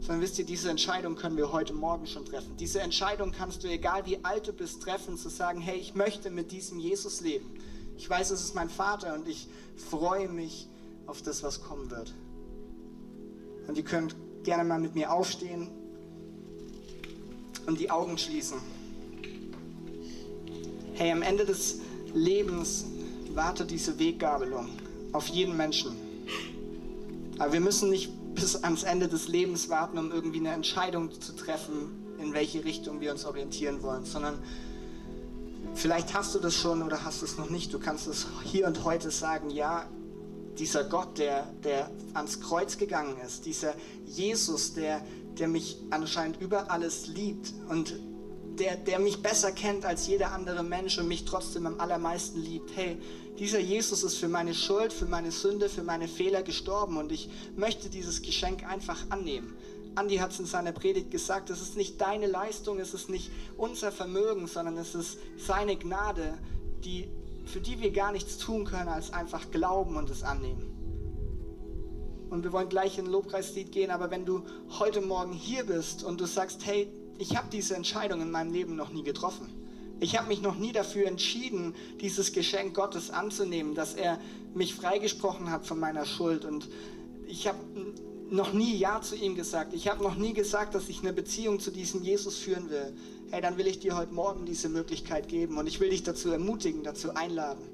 sondern 0.00 0.20
wisst 0.20 0.38
ihr, 0.38 0.44
diese 0.44 0.70
Entscheidung 0.70 1.16
können 1.16 1.36
wir 1.36 1.52
heute 1.52 1.72
Morgen 1.72 2.06
schon 2.06 2.24
treffen. 2.24 2.56
Diese 2.58 2.80
Entscheidung 2.80 3.32
kannst 3.32 3.64
du, 3.64 3.68
egal 3.68 4.06
wie 4.06 4.24
alt 4.24 4.46
du 4.46 4.52
bist, 4.52 4.82
treffen, 4.82 5.16
zu 5.16 5.28
sagen, 5.28 5.60
hey, 5.60 5.76
ich 5.76 5.94
möchte 5.94 6.30
mit 6.30 6.52
diesem 6.52 6.78
Jesus 6.78 7.20
leben. 7.20 7.54
Ich 7.96 8.08
weiß, 8.08 8.30
es 8.30 8.42
ist 8.42 8.54
mein 8.54 8.68
Vater 8.68 9.14
und 9.14 9.26
ich 9.26 9.48
freue 9.76 10.28
mich 10.28 10.68
auf 11.06 11.22
das, 11.22 11.42
was 11.42 11.62
kommen 11.62 11.90
wird. 11.90 12.12
Und 13.66 13.76
ihr 13.76 13.84
könnt 13.84 14.14
gerne 14.44 14.64
mal 14.64 14.78
mit 14.78 14.94
mir 14.94 15.12
aufstehen 15.12 15.68
und 17.66 17.80
die 17.80 17.90
Augen 17.90 18.16
schließen. 18.18 18.58
Hey, 20.94 21.10
am 21.10 21.22
Ende 21.22 21.44
des 21.44 21.80
Lebens 22.14 22.86
wartet 23.34 23.70
diese 23.70 23.98
Weggabelung 23.98 24.68
auf 25.12 25.28
jeden 25.28 25.56
Menschen. 25.56 25.96
Aber 27.38 27.52
wir 27.52 27.60
müssen 27.60 27.90
nicht 27.90 28.10
bis 28.36 28.62
ans 28.62 28.84
Ende 28.84 29.08
des 29.08 29.26
Lebens 29.26 29.68
warten, 29.68 29.98
um 29.98 30.12
irgendwie 30.12 30.38
eine 30.38 30.52
Entscheidung 30.52 31.10
zu 31.20 31.34
treffen, 31.34 32.16
in 32.18 32.32
welche 32.32 32.64
Richtung 32.64 33.00
wir 33.00 33.10
uns 33.10 33.24
orientieren 33.24 33.82
wollen, 33.82 34.04
sondern 34.04 34.38
vielleicht 35.74 36.14
hast 36.14 36.34
du 36.34 36.38
das 36.38 36.54
schon 36.54 36.82
oder 36.82 37.04
hast 37.04 37.22
es 37.22 37.36
noch 37.36 37.50
nicht. 37.50 37.72
Du 37.74 37.78
kannst 37.78 38.06
es 38.06 38.26
hier 38.44 38.66
und 38.66 38.84
heute 38.84 39.10
sagen, 39.10 39.50
ja, 39.50 39.86
dieser 40.58 40.84
Gott, 40.84 41.18
der, 41.18 41.44
der 41.64 41.90
ans 42.14 42.40
Kreuz 42.40 42.78
gegangen 42.78 43.16
ist, 43.26 43.44
dieser 43.46 43.74
Jesus, 44.06 44.74
der, 44.74 45.02
der 45.38 45.48
mich 45.48 45.78
anscheinend 45.90 46.40
über 46.40 46.70
alles 46.70 47.08
liebt 47.08 47.52
und 47.68 47.94
der, 48.58 48.76
der 48.76 48.98
mich 48.98 49.22
besser 49.22 49.52
kennt 49.52 49.84
als 49.84 50.06
jeder 50.06 50.32
andere 50.32 50.62
Mensch 50.62 50.98
und 50.98 51.08
mich 51.08 51.24
trotzdem 51.24 51.66
am 51.66 51.78
allermeisten 51.78 52.40
liebt. 52.40 52.70
Hey, 52.74 52.98
dieser 53.38 53.60
Jesus 53.60 54.02
ist 54.02 54.16
für 54.16 54.28
meine 54.28 54.54
Schuld, 54.54 54.92
für 54.92 55.06
meine 55.06 55.30
Sünde, 55.30 55.68
für 55.68 55.82
meine 55.82 56.08
Fehler 56.08 56.42
gestorben 56.42 56.96
und 56.96 57.12
ich 57.12 57.28
möchte 57.56 57.88
dieses 57.88 58.22
Geschenk 58.22 58.66
einfach 58.66 58.98
annehmen. 59.10 59.56
Andi 59.94 60.16
hat 60.16 60.32
es 60.32 60.38
in 60.38 60.46
seiner 60.46 60.72
Predigt 60.72 61.10
gesagt, 61.10 61.48
es 61.48 61.62
ist 61.62 61.76
nicht 61.76 62.00
deine 62.00 62.26
Leistung, 62.26 62.78
es 62.78 62.92
ist 62.92 63.08
nicht 63.08 63.30
unser 63.56 63.90
Vermögen, 63.92 64.46
sondern 64.46 64.76
es 64.76 64.94
ist 64.94 65.18
seine 65.38 65.76
Gnade, 65.76 66.34
die, 66.84 67.08
für 67.46 67.60
die 67.60 67.80
wir 67.80 67.90
gar 67.92 68.12
nichts 68.12 68.36
tun 68.36 68.66
können, 68.66 68.88
als 68.88 69.12
einfach 69.12 69.50
glauben 69.50 69.96
und 69.96 70.10
es 70.10 70.22
annehmen. 70.22 70.76
Und 72.28 72.44
wir 72.44 72.52
wollen 72.52 72.68
gleich 72.68 72.98
in 72.98 73.06
ein 73.06 73.10
Lobpreislied 73.10 73.72
gehen, 73.72 73.90
aber 73.90 74.10
wenn 74.10 74.26
du 74.26 74.42
heute 74.78 75.00
Morgen 75.00 75.32
hier 75.32 75.64
bist 75.64 76.04
und 76.04 76.20
du 76.20 76.26
sagst, 76.26 76.66
hey, 76.66 76.88
ich 77.18 77.36
habe 77.36 77.48
diese 77.50 77.74
Entscheidung 77.74 78.20
in 78.20 78.30
meinem 78.30 78.52
Leben 78.52 78.76
noch 78.76 78.90
nie 78.90 79.02
getroffen. 79.02 79.65
Ich 79.98 80.18
habe 80.18 80.28
mich 80.28 80.42
noch 80.42 80.56
nie 80.56 80.72
dafür 80.72 81.06
entschieden, 81.06 81.74
dieses 82.00 82.32
Geschenk 82.32 82.74
Gottes 82.74 83.10
anzunehmen, 83.10 83.74
dass 83.74 83.94
er 83.94 84.18
mich 84.54 84.74
freigesprochen 84.74 85.50
hat 85.50 85.66
von 85.66 85.78
meiner 85.78 86.04
Schuld. 86.04 86.44
Und 86.44 86.68
ich 87.26 87.46
habe 87.46 87.58
noch 88.30 88.52
nie 88.52 88.76
Ja 88.76 89.00
zu 89.00 89.16
ihm 89.16 89.34
gesagt. 89.34 89.72
Ich 89.72 89.88
habe 89.88 90.02
noch 90.02 90.16
nie 90.16 90.34
gesagt, 90.34 90.74
dass 90.74 90.88
ich 90.88 91.00
eine 91.00 91.12
Beziehung 91.12 91.60
zu 91.60 91.70
diesem 91.70 92.02
Jesus 92.02 92.36
führen 92.36 92.68
will. 92.68 92.94
Hey, 93.30 93.40
dann 93.40 93.56
will 93.56 93.66
ich 93.66 93.78
dir 93.78 93.96
heute 93.96 94.12
Morgen 94.12 94.44
diese 94.44 94.68
Möglichkeit 94.68 95.28
geben 95.28 95.56
und 95.58 95.66
ich 95.66 95.80
will 95.80 95.90
dich 95.90 96.02
dazu 96.02 96.30
ermutigen, 96.30 96.82
dazu 96.82 97.14
einladen. 97.14 97.64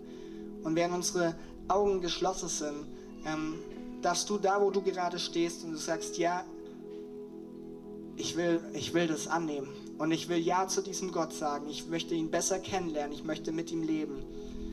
Und 0.63 0.77
während 0.77 0.95
unsere 0.95 1.35
Augen 1.69 2.01
geschlossen 2.01 2.49
sind, 2.49 2.87
ähm, 3.27 3.59
darfst 4.01 4.31
du 4.31 4.39
da, 4.39 4.61
wo 4.61 4.71
du 4.71 4.81
gerade 4.83 5.19
stehst 5.19 5.65
und 5.65 5.73
du 5.73 5.79
sagst, 5.79 6.19
ja, 6.19 6.45
ich 8.17 8.37
will, 8.37 8.61
ich 8.75 8.95
will 8.95 9.07
das 9.07 9.27
annehmen. 9.27 9.69
Und 10.03 10.11
ich 10.11 10.29
will 10.29 10.39
Ja 10.39 10.67
zu 10.67 10.83
diesem 10.83 11.13
Gott 11.13 11.33
sagen. 11.33 11.69
Ich 11.69 11.87
möchte 11.87 12.17
ihn 12.17 12.29
besser 12.29 12.59
kennenlernen. 12.59 13.13
Ich 13.13 13.23
möchte 13.23 13.53
mit 13.53 13.71
ihm 13.71 13.85
leben. 13.85 14.17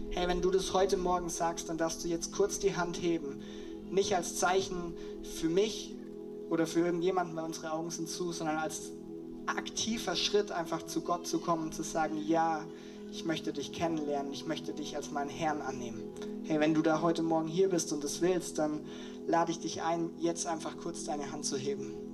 Hey, 0.09 0.27
wenn 0.27 0.41
du 0.41 0.49
das 0.49 0.73
heute 0.73 0.97
Morgen 0.97 1.29
sagst, 1.29 1.69
dann 1.69 1.77
darfst 1.77 2.03
du 2.03 2.07
jetzt 2.07 2.33
kurz 2.33 2.57
die 2.57 2.75
Hand 2.75 2.99
heben. 2.99 3.39
Nicht 3.91 4.15
als 4.15 4.37
Zeichen 4.37 4.95
für 5.37 5.47
mich 5.47 5.93
oder 6.49 6.65
für 6.65 6.79
irgendjemanden, 6.79 7.35
weil 7.35 7.45
unsere 7.45 7.73
Augen 7.73 7.91
sind 7.91 8.09
zu, 8.09 8.31
sondern 8.31 8.57
als 8.57 8.89
aktiver 9.45 10.15
Schritt 10.15 10.51
einfach 10.51 10.81
zu 10.87 11.01
Gott 11.01 11.27
zu 11.27 11.37
kommen 11.37 11.65
und 11.65 11.75
zu 11.75 11.83
sagen, 11.83 12.17
ja, 12.25 12.65
ich 13.11 13.23
möchte 13.23 13.53
dich 13.53 13.71
kennenlernen, 13.71 14.33
ich 14.33 14.47
möchte 14.47 14.73
dich 14.73 14.95
als 14.95 15.11
meinen 15.11 15.29
Herrn 15.29 15.61
annehmen. 15.61 16.01
Hey, 16.45 16.59
wenn 16.59 16.73
du 16.73 16.81
da 16.81 17.03
heute 17.03 17.21
Morgen 17.21 17.47
hier 17.47 17.69
bist 17.69 17.93
und 17.93 18.03
es 18.03 18.21
willst, 18.21 18.57
dann 18.57 18.79
lade 19.27 19.51
ich 19.51 19.59
dich 19.59 19.83
ein, 19.83 20.09
jetzt 20.17 20.47
einfach 20.47 20.75
kurz 20.77 21.03
deine 21.03 21.31
Hand 21.31 21.45
zu 21.45 21.55
heben. 21.55 22.08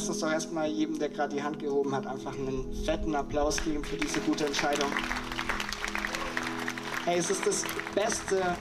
Lasst 0.00 0.08
uns 0.08 0.20
doch 0.20 0.32
erstmal 0.32 0.66
jedem, 0.66 0.98
der 0.98 1.10
gerade 1.10 1.36
die 1.36 1.42
Hand 1.42 1.58
gehoben 1.58 1.94
hat, 1.94 2.06
einfach 2.06 2.32
einen 2.32 2.72
fetten 2.86 3.14
Applaus 3.14 3.62
geben 3.62 3.84
für 3.84 3.98
diese 3.98 4.18
gute 4.20 4.46
Entscheidung. 4.46 4.90
Hey, 7.04 7.18
es 7.18 7.28
ist 7.28 7.46
das 7.46 7.64
Beste, 7.94 8.56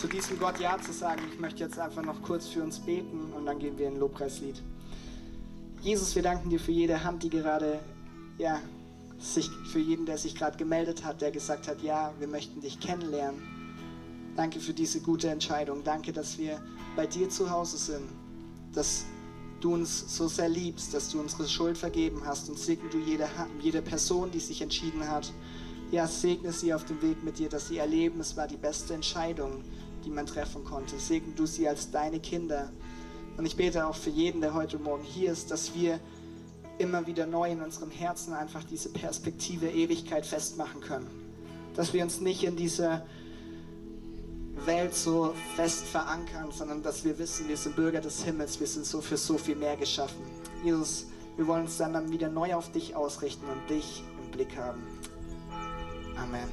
zu 0.00 0.06
diesem 0.06 0.38
Gott 0.38 0.58
Ja 0.58 0.78
zu 0.80 0.94
sagen. 0.94 1.20
Ich 1.30 1.38
möchte 1.38 1.62
jetzt 1.62 1.78
einfach 1.78 2.02
noch 2.02 2.22
kurz 2.22 2.46
für 2.46 2.62
uns 2.62 2.78
beten 2.78 3.34
und 3.36 3.44
dann 3.44 3.58
gehen 3.58 3.76
wir 3.76 3.86
in 3.86 3.94
ein 3.94 4.00
Lobpreislied. 4.00 4.62
Jesus, 5.82 6.14
wir 6.14 6.22
danken 6.22 6.48
dir 6.48 6.58
für 6.58 6.72
jede 6.72 7.04
Hand, 7.04 7.22
die 7.22 7.28
gerade, 7.28 7.78
ja, 8.38 8.58
sich, 9.18 9.50
für 9.70 9.78
jeden, 9.78 10.06
der 10.06 10.16
sich 10.16 10.34
gerade 10.34 10.56
gemeldet 10.56 11.04
hat, 11.04 11.20
der 11.20 11.32
gesagt 11.32 11.68
hat, 11.68 11.82
ja, 11.82 12.14
wir 12.18 12.28
möchten 12.28 12.62
dich 12.62 12.80
kennenlernen. 12.80 13.42
Danke 14.36 14.60
für 14.60 14.72
diese 14.72 15.00
gute 15.00 15.28
Entscheidung. 15.28 15.84
Danke, 15.84 16.14
dass 16.14 16.38
wir 16.38 16.62
bei 16.96 17.06
dir 17.06 17.28
zu 17.28 17.50
Hause 17.50 17.76
sind, 17.76 18.08
dass 18.72 19.04
du 19.60 19.74
uns 19.74 20.16
so 20.16 20.28
sehr 20.28 20.48
liebst, 20.48 20.92
dass 20.94 21.10
du 21.10 21.20
unsere 21.20 21.48
Schuld 21.48 21.78
vergeben 21.78 22.22
hast 22.24 22.48
und 22.48 22.58
segne 22.58 22.88
du 22.90 22.98
jede, 22.98 23.28
jede 23.60 23.82
Person, 23.82 24.30
die 24.30 24.40
sich 24.40 24.62
entschieden 24.62 25.08
hat. 25.08 25.32
Ja, 25.90 26.06
segne 26.06 26.52
sie 26.52 26.74
auf 26.74 26.84
dem 26.84 27.00
Weg 27.02 27.22
mit 27.22 27.38
dir, 27.38 27.48
dass 27.48 27.68
sie 27.68 27.78
erleben, 27.78 28.20
es 28.20 28.36
war 28.36 28.46
die 28.46 28.56
beste 28.56 28.94
Entscheidung, 28.94 29.62
die 30.04 30.10
man 30.10 30.26
treffen 30.26 30.64
konnte. 30.64 30.98
Segne 30.98 31.32
du 31.34 31.46
sie 31.46 31.68
als 31.68 31.90
deine 31.90 32.20
Kinder. 32.20 32.70
Und 33.36 33.46
ich 33.46 33.56
bete 33.56 33.86
auch 33.86 33.94
für 33.94 34.10
jeden, 34.10 34.40
der 34.40 34.54
heute 34.54 34.78
Morgen 34.78 35.04
hier 35.04 35.32
ist, 35.32 35.50
dass 35.50 35.74
wir 35.74 36.00
immer 36.78 37.06
wieder 37.06 37.26
neu 37.26 37.50
in 37.50 37.62
unserem 37.62 37.90
Herzen 37.90 38.32
einfach 38.32 38.64
diese 38.64 38.90
Perspektive 38.90 39.68
Ewigkeit 39.68 40.26
festmachen 40.26 40.80
können. 40.80 41.08
Dass 41.74 41.92
wir 41.92 42.02
uns 42.02 42.20
nicht 42.20 42.44
in 42.44 42.56
dieser 42.56 43.06
Welt 44.66 44.94
so 44.94 45.34
fest 45.54 45.86
verankern, 45.86 46.50
sondern 46.50 46.82
dass 46.82 47.04
wir 47.04 47.18
wissen, 47.18 47.48
wir 47.48 47.56
sind 47.56 47.76
Bürger 47.76 48.00
des 48.00 48.24
Himmels, 48.24 48.58
wir 48.58 48.66
sind 48.66 48.84
so 48.84 49.00
für 49.00 49.16
so 49.16 49.38
viel 49.38 49.56
mehr 49.56 49.76
geschaffen. 49.76 50.22
Jesus, 50.64 51.06
wir 51.36 51.46
wollen 51.46 51.62
uns 51.62 51.76
dann 51.76 52.10
wieder 52.10 52.28
neu 52.28 52.54
auf 52.54 52.72
dich 52.72 52.96
ausrichten 52.96 53.46
und 53.46 53.70
dich 53.70 54.02
im 54.22 54.30
Blick 54.30 54.56
haben. 54.56 54.82
Amen. 56.16 56.48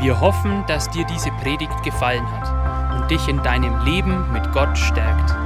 Wir 0.00 0.20
hoffen, 0.20 0.64
dass 0.68 0.88
dir 0.90 1.04
diese 1.06 1.30
Predigt 1.42 1.82
gefallen 1.82 2.24
hat 2.30 3.00
und 3.00 3.10
dich 3.10 3.26
in 3.28 3.42
deinem 3.42 3.84
Leben 3.84 4.30
mit 4.32 4.52
Gott 4.52 4.76
stärkt. 4.76 5.45